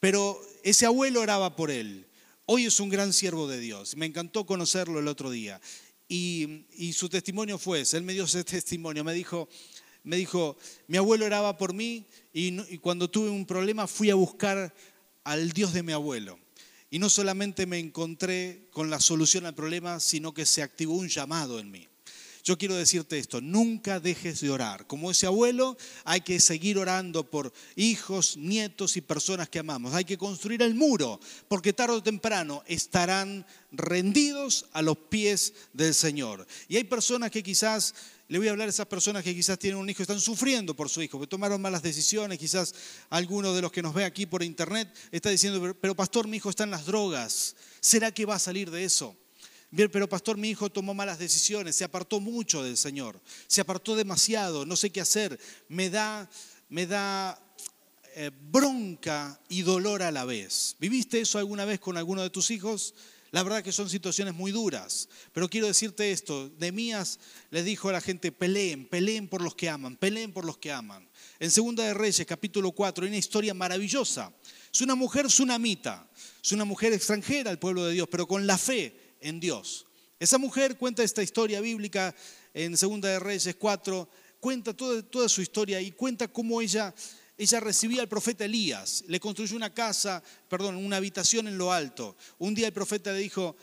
Pero 0.00 0.40
ese 0.62 0.86
abuelo 0.86 1.20
oraba 1.20 1.54
por 1.54 1.70
él. 1.70 2.06
Hoy 2.44 2.66
es 2.66 2.78
un 2.80 2.88
gran 2.88 3.12
siervo 3.12 3.48
de 3.48 3.58
Dios. 3.58 3.96
Me 3.96 4.06
encantó 4.06 4.46
conocerlo 4.46 5.00
el 5.00 5.08
otro 5.08 5.30
día. 5.30 5.60
Y, 6.08 6.92
su 6.92 7.08
testimonio 7.08 7.58
fue. 7.58 7.82
Él 7.92 8.02
me 8.02 8.12
dio 8.12 8.24
ese 8.24 8.44
testimonio. 8.44 9.02
Me 9.02 9.12
dijo, 9.12 9.48
me 10.06 10.16
dijo 10.16 10.56
mi 10.86 10.96
abuelo 10.96 11.26
oraba 11.26 11.58
por 11.58 11.74
mí 11.74 12.06
y, 12.32 12.58
y 12.72 12.78
cuando 12.78 13.10
tuve 13.10 13.28
un 13.28 13.44
problema 13.44 13.86
fui 13.86 14.08
a 14.08 14.14
buscar 14.14 14.72
al 15.24 15.50
Dios 15.50 15.72
de 15.72 15.82
mi 15.82 15.92
abuelo. 15.92 16.38
Y 16.88 17.00
no 17.00 17.10
solamente 17.10 17.66
me 17.66 17.78
encontré 17.78 18.68
con 18.70 18.88
la 18.88 19.00
solución 19.00 19.44
al 19.44 19.54
problema, 19.54 19.98
sino 19.98 20.32
que 20.32 20.46
se 20.46 20.62
activó 20.62 20.94
un 20.94 21.08
llamado 21.08 21.58
en 21.58 21.70
mí. 21.72 21.88
Yo 22.46 22.56
quiero 22.56 22.76
decirte 22.76 23.18
esto, 23.18 23.40
nunca 23.40 23.98
dejes 23.98 24.40
de 24.40 24.50
orar. 24.50 24.86
Como 24.86 25.10
ese 25.10 25.26
abuelo, 25.26 25.76
hay 26.04 26.20
que 26.20 26.38
seguir 26.38 26.78
orando 26.78 27.28
por 27.28 27.52
hijos, 27.74 28.36
nietos 28.36 28.96
y 28.96 29.00
personas 29.00 29.48
que 29.48 29.58
amamos. 29.58 29.94
Hay 29.94 30.04
que 30.04 30.16
construir 30.16 30.62
el 30.62 30.76
muro, 30.76 31.18
porque 31.48 31.72
tarde 31.72 31.96
o 31.96 32.02
temprano 32.04 32.62
estarán 32.68 33.44
rendidos 33.72 34.66
a 34.74 34.82
los 34.82 34.96
pies 34.96 35.54
del 35.72 35.92
Señor. 35.92 36.46
Y 36.68 36.76
hay 36.76 36.84
personas 36.84 37.32
que 37.32 37.42
quizás 37.42 37.96
le 38.28 38.38
voy 38.38 38.46
a 38.46 38.52
hablar 38.52 38.68
a 38.68 38.70
esas 38.70 38.86
personas 38.86 39.24
que 39.24 39.34
quizás 39.34 39.58
tienen 39.58 39.80
un 39.80 39.90
hijo 39.90 40.02
están 40.02 40.20
sufriendo 40.20 40.76
por 40.76 40.88
su 40.88 41.02
hijo, 41.02 41.18
que 41.18 41.26
tomaron 41.26 41.60
malas 41.60 41.82
decisiones. 41.82 42.38
Quizás 42.38 42.76
alguno 43.10 43.54
de 43.54 43.62
los 43.62 43.72
que 43.72 43.82
nos 43.82 43.92
ve 43.92 44.04
aquí 44.04 44.24
por 44.24 44.44
internet 44.44 44.88
está 45.10 45.30
diciendo, 45.30 45.76
pero 45.80 45.96
pastor, 45.96 46.28
mi 46.28 46.36
hijo 46.36 46.50
está 46.50 46.62
en 46.62 46.70
las 46.70 46.86
drogas. 46.86 47.56
¿Será 47.80 48.12
que 48.12 48.24
va 48.24 48.36
a 48.36 48.38
salir 48.38 48.70
de 48.70 48.84
eso? 48.84 49.16
Bien, 49.70 49.90
pero 49.90 50.08
pastor, 50.08 50.36
mi 50.36 50.50
hijo 50.50 50.70
tomó 50.70 50.94
malas 50.94 51.18
decisiones, 51.18 51.74
se 51.74 51.84
apartó 51.84 52.20
mucho 52.20 52.62
del 52.62 52.76
Señor, 52.76 53.20
se 53.48 53.60
apartó 53.60 53.96
demasiado, 53.96 54.64
no 54.64 54.76
sé 54.76 54.90
qué 54.90 55.00
hacer, 55.00 55.38
me 55.68 55.90
da, 55.90 56.30
me 56.68 56.86
da 56.86 57.40
eh, 58.14 58.30
bronca 58.30 59.40
y 59.48 59.62
dolor 59.62 60.02
a 60.02 60.12
la 60.12 60.24
vez. 60.24 60.76
¿Viviste 60.78 61.20
eso 61.20 61.38
alguna 61.38 61.64
vez 61.64 61.80
con 61.80 61.96
alguno 61.96 62.22
de 62.22 62.30
tus 62.30 62.50
hijos? 62.50 62.94
La 63.32 63.42
verdad 63.42 63.62
que 63.62 63.72
son 63.72 63.90
situaciones 63.90 64.34
muy 64.34 64.52
duras, 64.52 65.08
pero 65.32 65.48
quiero 65.48 65.66
decirte 65.66 66.12
esto, 66.12 66.50
Nemías 66.58 67.18
les 67.50 67.64
dijo 67.64 67.88
a 67.88 67.92
la 67.92 68.00
gente, 68.00 68.30
peleen, 68.30 68.86
peleen 68.88 69.28
por 69.28 69.42
los 69.42 69.56
que 69.56 69.68
aman, 69.68 69.96
peleen 69.96 70.32
por 70.32 70.44
los 70.44 70.58
que 70.58 70.72
aman. 70.72 71.06
En 71.40 71.50
Segunda 71.50 71.82
de 71.82 71.92
Reyes, 71.92 72.24
capítulo 72.24 72.70
4, 72.70 73.04
hay 73.04 73.08
una 73.08 73.18
historia 73.18 73.52
maravillosa. 73.52 74.32
Es 74.72 74.80
una 74.80 74.94
mujer 74.94 75.26
tsunamita, 75.26 76.08
es 76.42 76.52
una 76.52 76.64
mujer 76.64 76.92
extranjera 76.92 77.50
al 77.50 77.58
pueblo 77.58 77.84
de 77.84 77.94
Dios, 77.94 78.08
pero 78.10 78.26
con 78.26 78.46
la 78.46 78.56
fe 78.56 79.05
en 79.20 79.40
Dios. 79.40 79.86
Esa 80.18 80.38
mujer 80.38 80.78
cuenta 80.78 81.02
esta 81.02 81.22
historia 81.22 81.60
bíblica 81.60 82.14
en 82.54 82.76
Segunda 82.76 83.08
de 83.08 83.18
Reyes 83.18 83.56
4, 83.58 84.08
cuenta 84.40 84.74
toda, 84.74 85.02
toda 85.02 85.28
su 85.28 85.42
historia 85.42 85.80
y 85.80 85.92
cuenta 85.92 86.28
cómo 86.28 86.60
ella 86.60 86.94
ella 87.38 87.60
recibía 87.60 88.00
al 88.00 88.08
profeta 88.08 88.46
Elías, 88.46 89.04
le 89.08 89.20
construyó 89.20 89.56
una 89.56 89.74
casa, 89.74 90.22
perdón, 90.48 90.76
una 90.76 90.96
habitación 90.96 91.46
en 91.46 91.58
lo 91.58 91.70
alto. 91.70 92.16
Un 92.38 92.54
día 92.54 92.66
el 92.68 92.72
profeta 92.72 93.12
le 93.12 93.18
dijo, 93.18 93.56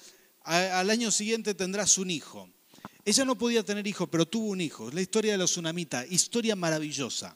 al 0.43 0.89
año 0.89 1.09
siguiente 1.09 1.55
tendrás 1.55 1.97
un 1.97 2.11
hijo. 2.11 2.49
Ella 3.03 3.25
no 3.25 3.35
podía 3.35 3.63
tener 3.63 3.85
hijo, 3.87 4.07
pero 4.07 4.27
tuvo 4.27 4.49
un 4.49 4.61
hijo. 4.61 4.91
La 4.91 5.01
historia 5.01 5.31
de 5.31 5.39
los 5.39 5.51
tsunamitas, 5.51 6.05
historia 6.11 6.55
maravillosa. 6.55 7.35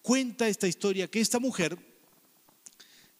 Cuenta 0.00 0.48
esta 0.48 0.66
historia 0.66 1.08
que 1.08 1.20
esta 1.20 1.38
mujer, 1.38 1.78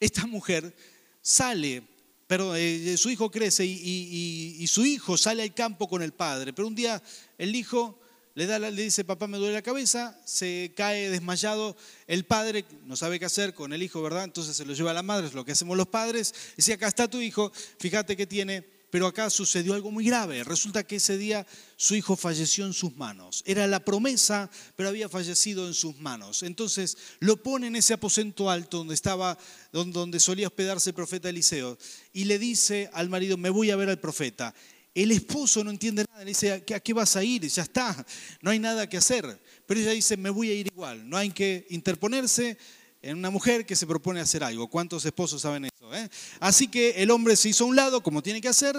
esta 0.00 0.26
mujer 0.26 0.74
sale, 1.20 1.82
pero 2.26 2.56
eh, 2.56 2.96
su 2.96 3.10
hijo 3.10 3.30
crece 3.30 3.64
y 3.66 4.66
su 4.68 4.84
hijo 4.84 5.16
sale 5.16 5.42
al 5.42 5.54
campo 5.54 5.88
con 5.88 6.02
el 6.02 6.12
padre, 6.12 6.52
pero 6.52 6.68
un 6.68 6.74
día 6.74 7.02
el 7.38 7.54
hijo 7.54 7.98
le, 8.34 8.46
da, 8.46 8.58
le 8.58 8.70
dice, 8.72 9.04
papá 9.04 9.28
me 9.28 9.38
duele 9.38 9.54
la 9.54 9.62
cabeza, 9.62 10.18
se 10.24 10.72
cae 10.76 11.08
desmayado, 11.08 11.76
el 12.08 12.24
padre 12.24 12.64
no 12.84 12.96
sabe 12.96 13.20
qué 13.20 13.26
hacer 13.26 13.54
con 13.54 13.72
el 13.72 13.82
hijo, 13.82 14.02
¿verdad? 14.02 14.24
Entonces 14.24 14.56
se 14.56 14.64
lo 14.64 14.74
lleva 14.74 14.90
a 14.90 14.94
la 14.94 15.04
madre, 15.04 15.28
es 15.28 15.34
lo 15.34 15.44
que 15.44 15.52
hacemos 15.52 15.76
los 15.76 15.86
padres, 15.86 16.34
dice, 16.56 16.72
acá 16.72 16.88
está 16.88 17.08
tu 17.08 17.20
hijo, 17.20 17.52
fíjate 17.78 18.16
que 18.16 18.26
tiene, 18.26 18.66
pero 18.94 19.08
acá 19.08 19.28
sucedió 19.28 19.74
algo 19.74 19.90
muy 19.90 20.04
grave, 20.04 20.44
resulta 20.44 20.84
que 20.84 20.94
ese 20.94 21.18
día 21.18 21.44
su 21.74 21.96
hijo 21.96 22.14
falleció 22.14 22.64
en 22.64 22.72
sus 22.72 22.94
manos, 22.94 23.42
era 23.44 23.66
la 23.66 23.84
promesa, 23.84 24.48
pero 24.76 24.88
había 24.88 25.08
fallecido 25.08 25.66
en 25.66 25.74
sus 25.74 25.98
manos, 25.98 26.44
entonces 26.44 26.96
lo 27.18 27.42
pone 27.42 27.66
en 27.66 27.74
ese 27.74 27.94
aposento 27.94 28.48
alto 28.48 28.78
donde 28.78 28.94
estaba, 28.94 29.36
donde 29.72 30.20
solía 30.20 30.46
hospedarse 30.46 30.90
el 30.90 30.94
profeta 30.94 31.28
Eliseo, 31.28 31.76
y 32.12 32.26
le 32.26 32.38
dice 32.38 32.88
al 32.92 33.08
marido, 33.08 33.36
me 33.36 33.50
voy 33.50 33.72
a 33.72 33.76
ver 33.76 33.88
al 33.88 33.98
profeta, 33.98 34.54
el 34.94 35.10
esposo 35.10 35.64
no 35.64 35.72
entiende 35.72 36.04
nada, 36.08 36.20
le 36.20 36.30
dice, 36.30 36.52
¿a 36.52 36.60
qué 36.60 36.92
vas 36.92 37.16
a 37.16 37.24
ir? 37.24 37.48
Ya 37.48 37.64
está, 37.64 38.06
no 38.42 38.52
hay 38.52 38.60
nada 38.60 38.88
que 38.88 38.96
hacer. 38.96 39.42
Pero 39.66 39.80
ella 39.80 39.90
dice, 39.90 40.16
me 40.16 40.30
voy 40.30 40.50
a 40.50 40.54
ir 40.54 40.68
igual, 40.68 41.10
no 41.10 41.16
hay 41.16 41.30
que 41.30 41.66
interponerse 41.70 42.56
en 43.04 43.18
una 43.18 43.28
mujer 43.28 43.66
que 43.66 43.76
se 43.76 43.86
propone 43.86 44.20
hacer 44.20 44.42
algo. 44.42 44.68
¿Cuántos 44.68 45.04
esposos 45.04 45.42
saben 45.42 45.66
eso? 45.66 45.94
Eh? 45.94 46.08
Así 46.40 46.68
que 46.68 47.02
el 47.02 47.10
hombre 47.10 47.36
se 47.36 47.50
hizo 47.50 47.64
a 47.64 47.66
un 47.66 47.76
lado, 47.76 48.02
como 48.02 48.22
tiene 48.22 48.40
que 48.40 48.48
hacer, 48.48 48.74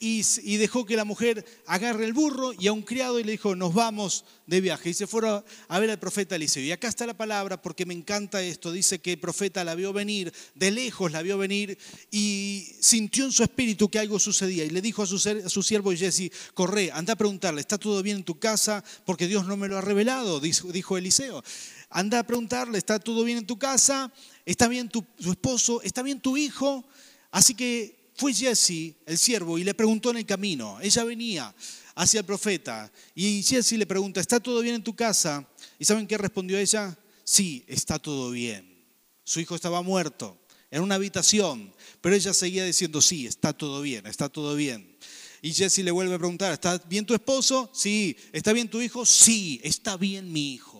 y, 0.00 0.22
dejó 0.56 0.84
que 0.84 0.96
la 0.96 1.04
mujer 1.04 1.44
agarre 1.64 2.04
el 2.04 2.12
burro 2.12 2.52
y 2.58 2.66
a 2.66 2.72
un 2.72 2.82
criado 2.82 3.20
y 3.20 3.24
le 3.24 3.32
dijo, 3.32 3.54
nos 3.54 3.72
vamos 3.74 4.24
de 4.46 4.60
viaje. 4.60 4.90
Y 4.90 4.94
se 4.94 5.06
fueron 5.06 5.44
a 5.68 5.78
ver 5.78 5.90
al 5.90 5.98
profeta 6.00 6.34
Eliseo. 6.34 6.64
Y 6.64 6.72
acá 6.72 6.88
está 6.88 7.06
la 7.06 7.16
palabra 7.16 7.62
porque 7.62 7.86
me 7.86 7.94
encanta 7.94 8.42
esto. 8.42 8.72
Dice 8.72 8.98
que 8.98 9.12
el 9.12 9.20
profeta 9.20 9.62
la 9.62 9.76
vio 9.76 9.92
venir, 9.92 10.32
de 10.56 10.72
lejos 10.72 11.12
la 11.12 11.22
vio 11.22 11.38
venir 11.38 11.78
y 12.10 12.66
sintió 12.80 13.26
en 13.26 13.32
su 13.32 13.44
espíritu 13.44 13.88
que 13.88 14.00
algo 14.00 14.18
sucedía. 14.18 14.64
Y 14.64 14.70
le 14.70 14.82
dijo 14.82 15.04
a 15.04 15.06
su, 15.06 15.16
a 15.16 15.48
su 15.48 15.62
siervo 15.62 15.92
Jesse, 15.92 16.32
corre, 16.52 16.90
anda 16.90 17.12
a 17.12 17.16
preguntarle, 17.16 17.60
¿está 17.60 17.78
todo 17.78 18.02
bien 18.02 18.16
en 18.16 18.24
tu 18.24 18.40
casa? 18.40 18.82
Porque 19.04 19.28
Dios 19.28 19.46
no 19.46 19.56
me 19.56 19.68
lo 19.68 19.78
ha 19.78 19.82
revelado, 19.82 20.40
dijo 20.40 20.98
Eliseo. 20.98 21.44
Anda 21.90 22.18
a 22.18 22.22
preguntarle, 22.26 22.78
¿está 22.78 22.98
todo 22.98 23.24
bien 23.24 23.38
en 23.38 23.46
tu 23.46 23.58
casa? 23.58 24.12
¿Está 24.44 24.68
bien 24.68 24.88
tu, 24.88 25.04
esposo? 25.18 25.80
¿Está 25.82 26.02
bien 26.02 26.20
tu 26.20 26.36
hijo? 26.36 26.84
Así 27.30 27.54
que 27.54 28.12
fue 28.14 28.34
Jesse, 28.34 28.94
el 29.06 29.16
siervo, 29.18 29.58
y 29.58 29.64
le 29.64 29.74
preguntó 29.74 30.10
en 30.10 30.18
el 30.18 30.26
camino. 30.26 30.78
Ella 30.80 31.04
venía 31.04 31.54
hacia 31.94 32.20
el 32.20 32.26
profeta 32.26 32.92
y 33.14 33.42
Jesse 33.42 33.72
le 33.72 33.86
pregunta, 33.86 34.20
¿está 34.20 34.38
todo 34.38 34.60
bien 34.60 34.76
en 34.76 34.84
tu 34.84 34.94
casa? 34.94 35.48
¿Y 35.78 35.84
saben 35.84 36.06
qué 36.06 36.18
respondió 36.18 36.58
ella? 36.58 36.96
Sí, 37.24 37.64
está 37.66 37.98
todo 37.98 38.30
bien. 38.30 38.84
Su 39.24 39.40
hijo 39.40 39.54
estaba 39.54 39.82
muerto 39.82 40.38
en 40.70 40.82
una 40.82 40.96
habitación, 40.96 41.72
pero 42.00 42.14
ella 42.14 42.34
seguía 42.34 42.64
diciendo, 42.64 43.00
sí, 43.00 43.26
está 43.26 43.52
todo 43.52 43.80
bien, 43.80 44.06
está 44.06 44.28
todo 44.28 44.54
bien. 44.54 44.98
Y 45.40 45.52
Jesse 45.52 45.78
le 45.78 45.90
vuelve 45.90 46.14
a 46.14 46.18
preguntar, 46.18 46.52
¿está 46.52 46.78
bien 46.78 47.06
tu 47.06 47.14
esposo? 47.14 47.70
Sí. 47.72 48.16
¿Está 48.32 48.52
bien 48.52 48.68
tu 48.68 48.80
hijo? 48.80 49.06
Sí, 49.06 49.60
está 49.62 49.96
bien 49.96 50.32
mi 50.32 50.54
hijo. 50.54 50.77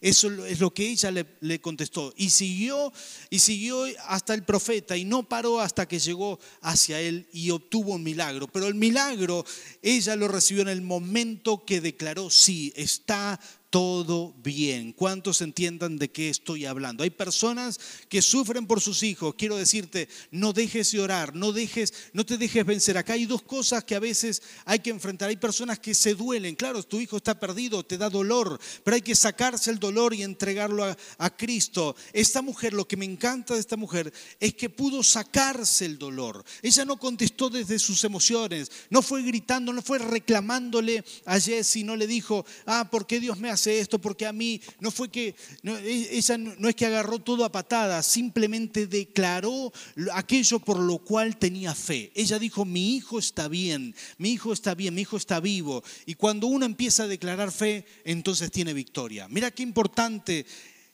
Eso 0.00 0.46
es 0.46 0.60
lo 0.60 0.72
que 0.72 0.88
ella 0.88 1.10
le, 1.40 1.60
contestó. 1.60 2.12
Y 2.16 2.30
siguió, 2.30 2.92
y 3.30 3.40
siguió 3.40 3.84
hasta 4.06 4.34
el 4.34 4.44
profeta 4.44 4.96
y 4.96 5.04
no 5.04 5.28
paró 5.28 5.60
hasta 5.60 5.88
que 5.88 5.98
llegó 5.98 6.38
hacia 6.60 7.00
él 7.00 7.26
y 7.32 7.50
obtuvo 7.50 7.94
un 7.94 8.02
milagro. 8.02 8.46
Pero 8.48 8.66
el 8.68 8.74
milagro 8.74 9.44
ella 9.82 10.16
lo 10.16 10.28
recibió 10.28 10.62
en 10.62 10.68
el 10.68 10.82
momento 10.82 11.64
que 11.64 11.80
declaró, 11.80 12.30
sí, 12.30 12.72
está 12.76 13.40
todo 13.70 14.34
bien. 14.42 14.92
¿Cuántos 14.92 15.42
entiendan 15.42 15.98
de 15.98 16.10
qué 16.10 16.30
estoy 16.30 16.64
hablando? 16.64 17.04
Hay 17.04 17.10
personas 17.10 17.78
que 18.08 18.22
sufren 18.22 18.66
por 18.66 18.80
sus 18.80 19.02
hijos. 19.02 19.34
Quiero 19.36 19.56
decirte, 19.56 20.08
no 20.30 20.54
dejes 20.54 20.92
de 20.92 21.00
orar, 21.00 21.34
no 21.34 21.52
dejes, 21.52 21.92
no 22.14 22.24
te 22.24 22.38
dejes 22.38 22.64
vencer. 22.64 22.96
Acá 22.96 23.12
hay 23.12 23.26
dos 23.26 23.42
cosas 23.42 23.84
que 23.84 23.94
a 23.94 24.00
veces 24.00 24.42
hay 24.64 24.78
que 24.78 24.90
enfrentar. 24.90 25.28
Hay 25.28 25.36
personas 25.36 25.78
que 25.78 25.92
se 25.92 26.14
duelen. 26.14 26.54
Claro, 26.54 26.82
tu 26.82 26.98
hijo 26.98 27.18
está 27.18 27.38
perdido, 27.38 27.84
te 27.84 27.98
da 27.98 28.08
dolor, 28.08 28.58
pero 28.84 28.94
hay 28.94 29.02
que 29.02 29.14
sacarse 29.14 29.70
el 29.70 29.78
dolor 29.78 30.14
y 30.14 30.22
entregarlo 30.22 30.84
a, 30.84 30.96
Cristo. 31.36 31.94
Esta 32.12 32.40
mujer, 32.40 32.72
lo 32.72 32.88
que 32.88 32.96
me 32.96 33.04
encanta 33.04 33.54
de 33.54 33.60
esta 33.60 33.76
mujer 33.76 34.12
es 34.40 34.54
que 34.54 34.70
pudo 34.70 35.02
sacarse 35.02 35.84
el 35.84 35.98
dolor. 35.98 36.42
Ella 36.62 36.84
no 36.86 36.98
contestó 36.98 37.50
desde 37.50 37.78
sus 37.78 38.02
emociones, 38.04 38.70
no 38.88 39.02
fue 39.02 39.22
gritando, 39.22 39.72
no 39.72 39.82
fue 39.82 39.98
reclamándole 39.98 41.04
a 41.26 41.38
Jesse, 41.38 41.84
no 41.84 41.96
le 41.96 42.06
dijo, 42.06 42.46
ah, 42.66 42.88
¿por 42.90 43.06
qué 43.06 43.20
Dios 43.20 43.38
me 43.38 43.50
ha 43.66 43.72
esto 43.72 43.98
porque 43.98 44.26
a 44.26 44.32
mí 44.32 44.60
no 44.80 44.90
fue 44.90 45.10
que, 45.10 45.34
e, 45.62 46.08
ella 46.12 46.38
no 46.38 46.68
es 46.68 46.74
que 46.74 46.86
agarró 46.86 47.18
todo 47.18 47.44
a 47.44 47.52
patadas, 47.52 48.06
simplemente 48.06 48.86
declaró 48.86 49.72
aquello 50.12 50.58
por 50.58 50.78
lo 50.78 50.98
cual 50.98 51.36
tenía 51.36 51.74
fe. 51.74 52.12
Ella 52.14 52.38
dijo, 52.38 52.64
mi 52.64 52.96
hijo 52.96 53.18
está 53.18 53.48
bien, 53.48 53.94
mi 54.18 54.30
hijo 54.30 54.52
está 54.52 54.74
bien, 54.74 54.94
mi 54.94 55.02
hijo 55.02 55.16
está 55.16 55.40
vivo. 55.40 55.82
Y 56.06 56.14
cuando 56.14 56.46
uno 56.46 56.66
empieza 56.66 57.04
a 57.04 57.08
declarar 57.08 57.52
fe, 57.52 57.84
entonces 58.04 58.50
tiene 58.50 58.72
victoria. 58.72 59.28
Mira 59.28 59.50
qué 59.50 59.62
importante. 59.62 60.46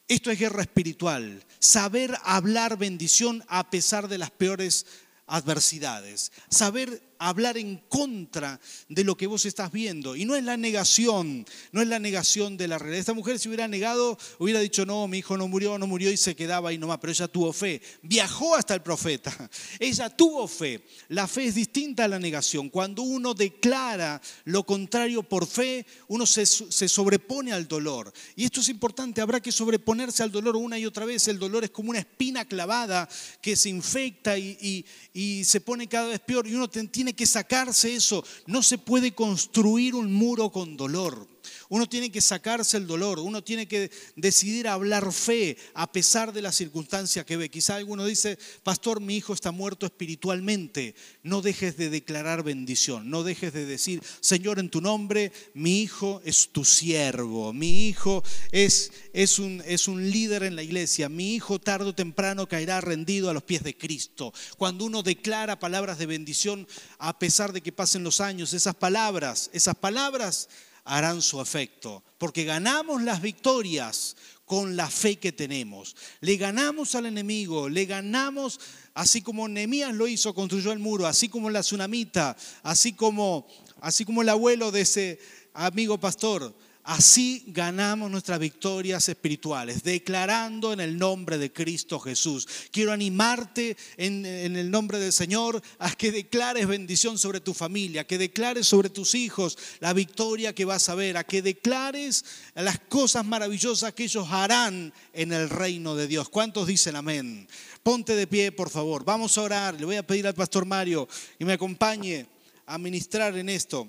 Esto 0.07 0.31
es 0.31 0.39
guerra 0.39 0.61
espiritual, 0.61 1.43
saber 1.59 2.15
hablar 2.25 2.77
bendición 2.77 3.43
a 3.49 3.71
pesar 3.71 4.07
de 4.07 4.19
las 4.19 4.31
peores 4.31 4.85
adversidades, 5.27 6.31
saber 6.51 7.14
hablar 7.19 7.57
en 7.57 7.77
contra 7.89 8.61
de 8.89 9.05
lo 9.05 9.17
que 9.17 9.27
vos 9.27 9.45
estás 9.45 9.73
viendo. 9.73 10.17
Y 10.17 10.25
no 10.25 10.35
es 10.35 10.45
la 10.45 10.57
negación, 10.57 11.45
no 11.73 11.83
es 11.83 11.89
la 11.89 11.99
negación 11.99 12.57
de 12.57 12.69
la 12.69 12.79
realidad. 12.79 13.01
Esta 13.01 13.15
mujer 13.15 13.39
si 13.39 13.49
hubiera 13.49 13.69
negado, 13.69 14.19
hubiera 14.39 14.61
dicho, 14.61 14.87
no, 14.87 15.09
mi 15.09 15.19
hijo 15.19 15.37
no 15.37 15.49
murió, 15.49 15.79
no 15.79 15.87
murió 15.87 16.11
y 16.11 16.17
se 16.17 16.35
quedaba 16.35 16.71
ahí 16.71 16.79
nomás, 16.79 16.99
pero 16.99 17.13
ella 17.13 17.29
tuvo 17.29 17.53
fe. 17.53 17.81
Viajó 18.03 18.55
hasta 18.55 18.75
el 18.75 18.83
profeta. 18.83 19.51
Ella 19.79 20.09
tuvo 20.09 20.47
fe. 20.47 20.85
La 21.09 21.27
fe 21.27 21.47
es 21.47 21.55
distinta 21.55 22.05
a 22.05 22.09
la 22.09 22.19
negación. 22.19 22.69
Cuando 22.69 23.03
uno 23.03 23.35
declara 23.35 24.21
lo 24.45 24.65
contrario 24.65 25.23
por 25.23 25.47
fe, 25.47 25.87
uno 26.09 26.27
se, 26.27 26.47
sobrepone 26.47 27.53
al 27.53 27.69
dolor. 27.69 28.13
Y 28.37 28.45
esto 28.45 28.61
es 28.61 28.69
importante, 28.69 29.21
habrá 29.21 29.41
que 29.41 29.53
sobreponerse 29.53 30.23
al 30.23 30.31
dolor 30.31 30.57
una 30.57 30.79
y 30.79 30.87
otra 30.87 31.05
vez. 31.05 31.29
El 31.29 31.39
dolor 31.39 31.65
es 31.65 31.71
como 31.71 31.91
una 31.91 31.99
espina 31.99 32.45
clavada 32.45 33.09
que 33.41 33.57
se 33.57 33.69
infecta 33.69 34.39
y, 34.39 34.85
y 35.13 35.45
se 35.45 35.61
pone 35.61 35.89
cada 35.89 36.09
vez 36.09 36.21
peor 36.21 36.47
y 36.47 36.55
uno 36.55 36.69
tiene 36.69 37.04
que 37.13 37.27
sacarse 37.27 37.95
eso. 37.95 38.25
No 38.47 38.63
se 38.63 38.79
puede 38.79 39.15
construir 39.15 39.95
un 39.95 40.13
muro 40.13 40.51
con 40.51 40.77
dolor. 40.77 41.34
Uno 41.69 41.89
tiene 41.89 42.11
que 42.11 42.21
sacarse 42.21 42.77
el 42.77 42.87
dolor, 42.87 43.19
uno 43.19 43.43
tiene 43.43 43.67
que 43.67 43.91
decidir 44.17 44.69
hablar 44.69 45.13
fe 45.13 45.57
a 45.75 45.91
pesar 45.91 46.33
de 46.33 46.43
la 46.43 46.53
circunstancia 46.53 47.25
que 47.25 47.37
ve. 47.37 47.51
Quizá 47.51 47.77
alguno 47.77 48.05
dice, 48.05 48.39
pastor, 48.63 49.01
mi 49.01 49.17
hijo 49.17 49.33
está 49.33 49.51
muerto 49.51 49.87
espiritualmente. 49.87 50.95
No 51.23 51.43
dejes 51.43 51.77
de 51.77 51.91
declarar 51.91 52.43
bendición, 52.43 53.11
no 53.11 53.23
dejes 53.23 53.53
de 53.53 53.67
decir, 53.67 54.03
Señor, 54.21 54.59
en 54.59 54.71
tu 54.71 54.81
nombre, 54.81 55.33
mi 55.55 55.81
hijo 55.83 56.21
es 56.25 56.49
tu 56.49 56.65
siervo, 56.65 57.53
mi 57.53 57.89
hijo 57.89 58.23
es, 58.53 58.93
es, 59.13 59.39
un, 59.39 59.63
es 59.67 59.89
un 59.89 60.11
líder 60.11 60.43
en 60.43 60.57
la 60.57 60.63
iglesia, 60.63 61.09
mi 61.09 61.35
hijo 61.35 61.59
tarde 61.59 61.91
o 61.91 61.95
temprano 61.95 62.49
caerá 62.49 62.81
rendido 62.81 63.31
a 63.31 63.35
los 63.35 63.43
pies 63.43 63.63
de 63.63 63.77
Cristo. 63.77 64.33
Cuando 64.57 64.85
uno 64.85 65.03
declara 65.03 65.59
palabras 65.59 65.99
de 65.99 66.07
bendición, 66.07 66.67
a 66.99 67.19
pesar 67.19 67.53
de 67.53 67.61
que 67.61 67.73
pasen 67.73 68.05
los 68.05 68.21
años, 68.21 68.53
esas 68.53 68.75
palabras, 68.75 69.51
esas 69.53 69.75
palabras 69.77 70.49
harán 70.85 71.23
su 71.23 71.41
efecto, 71.41 72.03
porque 72.19 72.45
ganamos 72.45 73.03
las 73.03 73.21
victorias 73.23 74.17
con 74.45 74.77
la 74.77 74.89
fe 74.91 75.17
que 75.17 75.33
tenemos. 75.33 75.97
Le 76.21 76.37
ganamos 76.37 76.95
al 76.95 77.07
enemigo, 77.07 77.69
le 77.69 77.87
ganamos, 77.87 78.61
así 78.93 79.23
como 79.23 79.49
Nehemías 79.49 79.95
lo 79.95 80.07
hizo, 80.07 80.35
construyó 80.35 80.73
el 80.73 80.79
muro, 80.79 81.07
así 81.07 81.29
como 81.29 81.51
la 81.51 81.61
tsunamita, 81.61 82.37
así 82.63 82.93
como, 82.93 83.47
así 83.81 84.05
como 84.05 84.23
el 84.23 84.29
abuelo 84.29 84.71
de 84.71 84.83
ese 84.83 85.19
amigo 85.55 85.99
pastor, 85.99 86.55
Así 86.85 87.45
ganamos 87.47 88.11
nuestras 88.11 88.39
victorias 88.39 89.09
espirituales, 89.09 89.83
declarando 89.83 90.71
en 90.71 90.81
el 90.81 90.99
nombre 90.99 91.39
de 91.39 91.51
Cristo 91.51 91.99
Jesús. 91.99 92.47
Quiero 92.71 92.93
animarte 92.93 93.75
en, 93.97 94.27
el 94.27 94.71
nombre 94.71 94.99
del 94.99 95.15
Señor 95.15 95.63
a 95.79 95.91
que 95.93 96.13
declares 96.13 96.67
bendición 96.67 97.19
sobre 97.19 97.41
tu 97.41 97.55
familia, 97.55 98.07
que 98.07 98.19
declares 98.19 98.67
sobre 98.67 98.91
tus 98.91 99.15
hijos 99.15 99.57
la 99.81 99.95
victoria 99.95 100.55
que 100.55 100.67
vas 100.67 100.91
a 100.91 100.95
ver, 100.95 101.17
a 101.17 101.25
que 101.25 101.41
declares 101.41 102.23
las 102.55 102.79
cosas 102.81 103.25
maravillosas 103.25 103.95
que 103.95 104.05
ellos 104.05 104.27
harán 104.29 104.93
en 105.15 105.33
el 105.33 105.49
reino 105.49 105.95
de 105.95 106.07
Dios. 106.07 106.29
¿Cuántos 106.29 106.67
dicen 106.67 106.97
amén? 106.97 107.49
Ponte 107.83 108.15
de 108.15 108.27
pie, 108.27 108.53
por 108.53 108.69
favor. 108.69 109.07
Vamos 109.07 109.39
a 109.39 109.43
orar. 109.43 109.75
Le 109.81 109.87
voy 109.87 109.97
a 109.97 110.07
pedir 110.07 110.27
al 110.27 110.35
pastor 110.35 110.67
Mario 110.67 111.09
y 111.39 111.47
me 111.47 111.55
acompañe 111.55 112.27
a 112.67 112.77
ministrar 112.77 113.35
en 113.39 113.49
esto. 113.49 113.89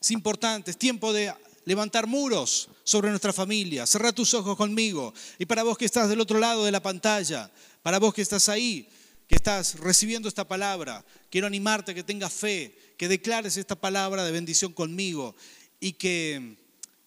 Es 0.00 0.10
importante, 0.10 0.70
es 0.70 0.78
tiempo 0.78 1.12
de 1.12 1.34
levantar 1.66 2.06
muros 2.06 2.70
sobre 2.84 3.10
nuestra 3.10 3.34
familia. 3.34 3.86
Cerra 3.86 4.12
tus 4.12 4.32
ojos 4.32 4.56
conmigo. 4.56 5.12
Y 5.38 5.44
para 5.44 5.64
vos 5.64 5.76
que 5.76 5.84
estás 5.84 6.08
del 6.08 6.20
otro 6.20 6.38
lado 6.38 6.64
de 6.64 6.72
la 6.72 6.80
pantalla, 6.80 7.50
para 7.82 7.98
vos 7.98 8.14
que 8.14 8.22
estás 8.22 8.48
ahí, 8.48 8.88
que 9.28 9.34
estás 9.34 9.78
recibiendo 9.80 10.28
esta 10.28 10.48
palabra, 10.48 11.04
quiero 11.28 11.46
animarte 11.46 11.90
a 11.90 11.94
que 11.94 12.04
tengas 12.04 12.32
fe, 12.32 12.94
que 12.96 13.08
declares 13.08 13.56
esta 13.56 13.74
palabra 13.74 14.24
de 14.24 14.30
bendición 14.30 14.72
conmigo 14.72 15.36
y 15.80 15.92
que 15.92 16.56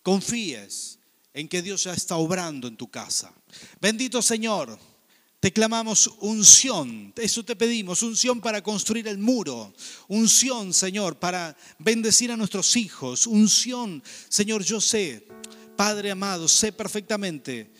confíes 0.03 0.99
en 1.33 1.47
que 1.47 1.61
Dios 1.61 1.85
ya 1.85 1.93
está 1.93 2.17
obrando 2.17 2.67
en 2.67 2.77
tu 2.77 2.91
casa. 2.91 3.33
Bendito 3.81 4.21
Señor. 4.21 4.77
Te 5.39 5.53
clamamos 5.53 6.11
unción, 6.19 7.13
eso 7.15 7.45
te 7.45 7.55
pedimos, 7.55 8.03
unción 8.03 8.41
para 8.41 8.61
construir 8.61 9.07
el 9.07 9.17
muro, 9.17 9.73
unción, 10.09 10.73
Señor, 10.73 11.17
para 11.17 11.55
bendecir 11.77 12.29
a 12.33 12.35
nuestros 12.35 12.75
hijos, 12.75 13.25
unción, 13.25 14.03
Señor, 14.27 14.63
yo 14.63 14.81
sé, 14.81 15.25
Padre 15.77 16.11
amado, 16.11 16.49
sé 16.49 16.73
perfectamente, 16.73 17.71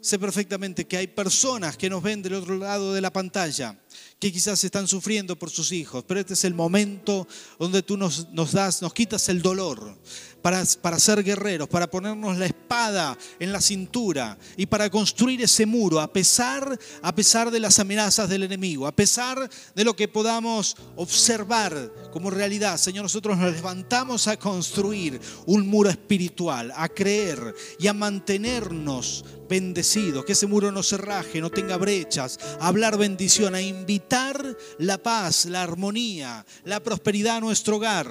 sé 0.00 0.18
perfectamente 0.18 0.88
que 0.88 0.96
hay 0.96 1.06
personas 1.06 1.76
que 1.76 1.88
nos 1.88 2.02
ven 2.02 2.20
del 2.20 2.34
otro 2.34 2.58
lado 2.58 2.92
de 2.92 3.00
la 3.00 3.12
pantalla 3.12 3.78
que 4.18 4.32
quizás 4.32 4.62
están 4.64 4.88
sufriendo 4.88 5.38
por 5.38 5.50
sus 5.50 5.72
hijos, 5.72 6.04
pero 6.06 6.20
este 6.20 6.34
es 6.34 6.44
el 6.44 6.54
momento 6.54 7.28
donde 7.58 7.82
tú 7.82 7.96
nos, 7.96 8.28
nos 8.30 8.52
das, 8.52 8.82
nos 8.82 8.92
quitas 8.92 9.28
el 9.28 9.42
dolor 9.42 9.96
para, 10.42 10.64
para 10.80 10.98
ser 10.98 11.22
guerreros, 11.22 11.68
para 11.68 11.90
ponernos 11.90 12.36
la 12.36 12.46
espada 12.46 13.16
en 13.38 13.52
la 13.52 13.60
cintura 13.60 14.38
y 14.56 14.66
para 14.66 14.90
construir 14.90 15.42
ese 15.42 15.66
muro 15.66 16.00
a 16.00 16.12
pesar, 16.12 16.78
a 17.02 17.14
pesar 17.14 17.50
de 17.50 17.60
las 17.60 17.78
amenazas 17.78 18.28
del 18.28 18.44
enemigo, 18.44 18.86
a 18.86 18.94
pesar 18.94 19.48
de 19.74 19.84
lo 19.84 19.94
que 19.94 20.08
podamos 20.08 20.76
observar 20.96 21.92
como 22.12 22.30
realidad. 22.30 22.76
Señor, 22.76 23.04
nosotros 23.04 23.36
nos 23.36 23.52
levantamos 23.52 24.26
a 24.28 24.36
construir 24.36 25.20
un 25.46 25.68
muro 25.68 25.90
espiritual, 25.90 26.72
a 26.74 26.88
creer 26.88 27.54
y 27.78 27.86
a 27.86 27.92
mantenernos 27.92 29.24
bendecidos, 29.48 30.24
que 30.24 30.32
ese 30.32 30.46
muro 30.46 30.70
no 30.70 30.82
se 30.82 30.98
raje, 30.98 31.40
no 31.40 31.50
tenga 31.50 31.76
brechas, 31.76 32.38
a 32.60 32.68
hablar 32.68 32.98
bendición, 32.98 33.54
a 33.54 33.62
invitar 33.88 34.54
la 34.80 34.98
paz, 34.98 35.46
la 35.46 35.62
armonía, 35.62 36.44
la 36.64 36.80
prosperidad 36.80 37.38
a 37.38 37.40
nuestro 37.40 37.76
hogar, 37.76 38.06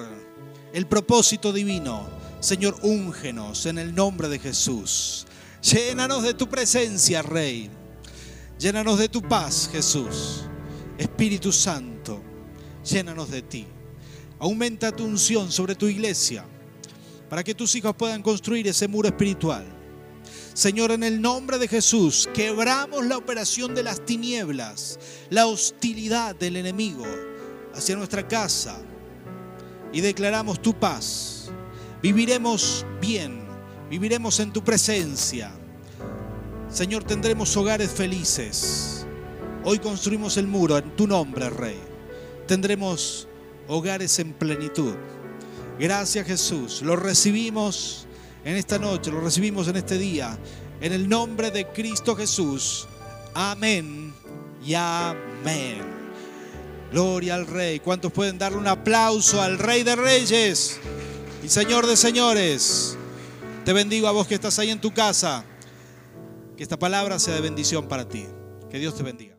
el 0.74 0.88
propósito 0.88 1.54
divino. 1.54 2.10
Señor, 2.40 2.80
úngenos 2.82 3.68
en 3.68 3.78
el 3.78 3.94
nombre 3.94 4.28
de 4.28 4.40
Jesús. 4.40 5.28
Llénanos 5.62 6.24
de 6.24 6.34
tu 6.34 6.50
presencia, 6.50 7.22
Rey. 7.22 7.70
Llénanos 8.58 8.98
de 8.98 9.08
tu 9.08 9.22
paz, 9.22 9.70
Jesús. 9.72 10.46
Espíritu 10.98 11.52
Santo, 11.52 12.24
llénanos 12.84 13.30
de 13.30 13.44
ti. 13.44 13.68
Aumenta 14.40 14.92
tu 14.92 15.06
unción 15.06 15.52
sobre 15.52 15.76
tu 15.76 15.86
iglesia 15.86 16.44
para 17.30 17.44
que 17.44 17.54
tus 17.54 17.76
hijos 17.76 17.96
puedan 17.96 18.24
construir 18.24 18.68
ese 18.68 18.88
muro 18.88 19.08
espiritual 19.08 19.77
Señor, 20.58 20.92
en 20.92 21.04
el 21.04 21.22
nombre 21.22 21.60
de 21.60 21.68
Jesús, 21.68 22.28
quebramos 22.34 23.06
la 23.06 23.16
operación 23.16 23.76
de 23.76 23.84
las 23.84 24.04
tinieblas, 24.04 24.98
la 25.30 25.46
hostilidad 25.46 26.36
del 26.36 26.56
enemigo 26.56 27.06
hacia 27.76 27.96
nuestra 27.96 28.28
casa 28.28 28.80
y 29.94 30.02
declaramos 30.02 30.60
tu 30.60 30.74
paz. 30.74 31.52
Viviremos 32.02 32.88
bien, 33.00 33.46
viviremos 33.88 34.40
en 34.40 34.52
tu 34.52 34.64
presencia. 34.64 35.52
Señor, 36.72 37.04
tendremos 37.04 37.56
hogares 37.56 37.92
felices. 37.92 39.06
Hoy 39.64 39.78
construimos 39.78 40.38
el 40.38 40.48
muro 40.48 40.80
en 40.80 40.90
tu 40.96 41.06
nombre, 41.06 41.52
Rey. 41.52 41.78
Tendremos 42.48 43.28
hogares 43.68 44.18
en 44.18 44.34
plenitud. 44.34 44.96
Gracias 45.78 46.26
Jesús. 46.26 46.82
Lo 46.82 46.96
recibimos 46.96 48.07
en 48.48 48.56
esta 48.56 48.80
noche, 48.80 49.12
lo 49.12 49.20
recibimos 49.20 49.68
en 49.68 49.76
este 49.76 49.98
día, 49.98 50.38
en 50.80 50.94
el 50.94 51.10
nombre 51.10 51.52
de 51.52 51.68
Cristo 51.68 52.16
Jesús. 52.16 52.88
Amén 53.34 54.14
y 54.66 54.74
amén. 54.74 55.82
Gloria 56.90 57.36
al 57.36 57.46
Rey. 57.46 57.82
¿Cuántos 57.82 58.14
pueden 58.14 58.38
darle 58.38 58.58
un 58.58 58.68
aplauso 58.68 59.42
al 59.42 59.60
Rey 59.60 59.84
de 59.84 59.98
Reyes 59.98 60.80
y 61.44 61.50
Señor 61.50 61.88
de 61.88 61.98
Señores? 61.98 62.98
Te 63.66 63.74
bendigo 63.74 64.08
a 64.08 64.12
vos 64.12 64.28
que 64.28 64.36
estás 64.36 64.58
ahí 64.60 64.70
en 64.70 64.80
tu 64.80 64.94
casa. 64.94 65.44
Que 66.56 66.64
esta 66.64 66.80
palabra 66.80 67.20
sea 67.20 67.36
de 67.36 67.42
bendición 67.42 67.90
para 67.90 68.08
ti. 68.08 68.28
Que 68.72 68.80
Dios 68.80 68.96
te 68.96 69.04
bendiga. 69.04 69.37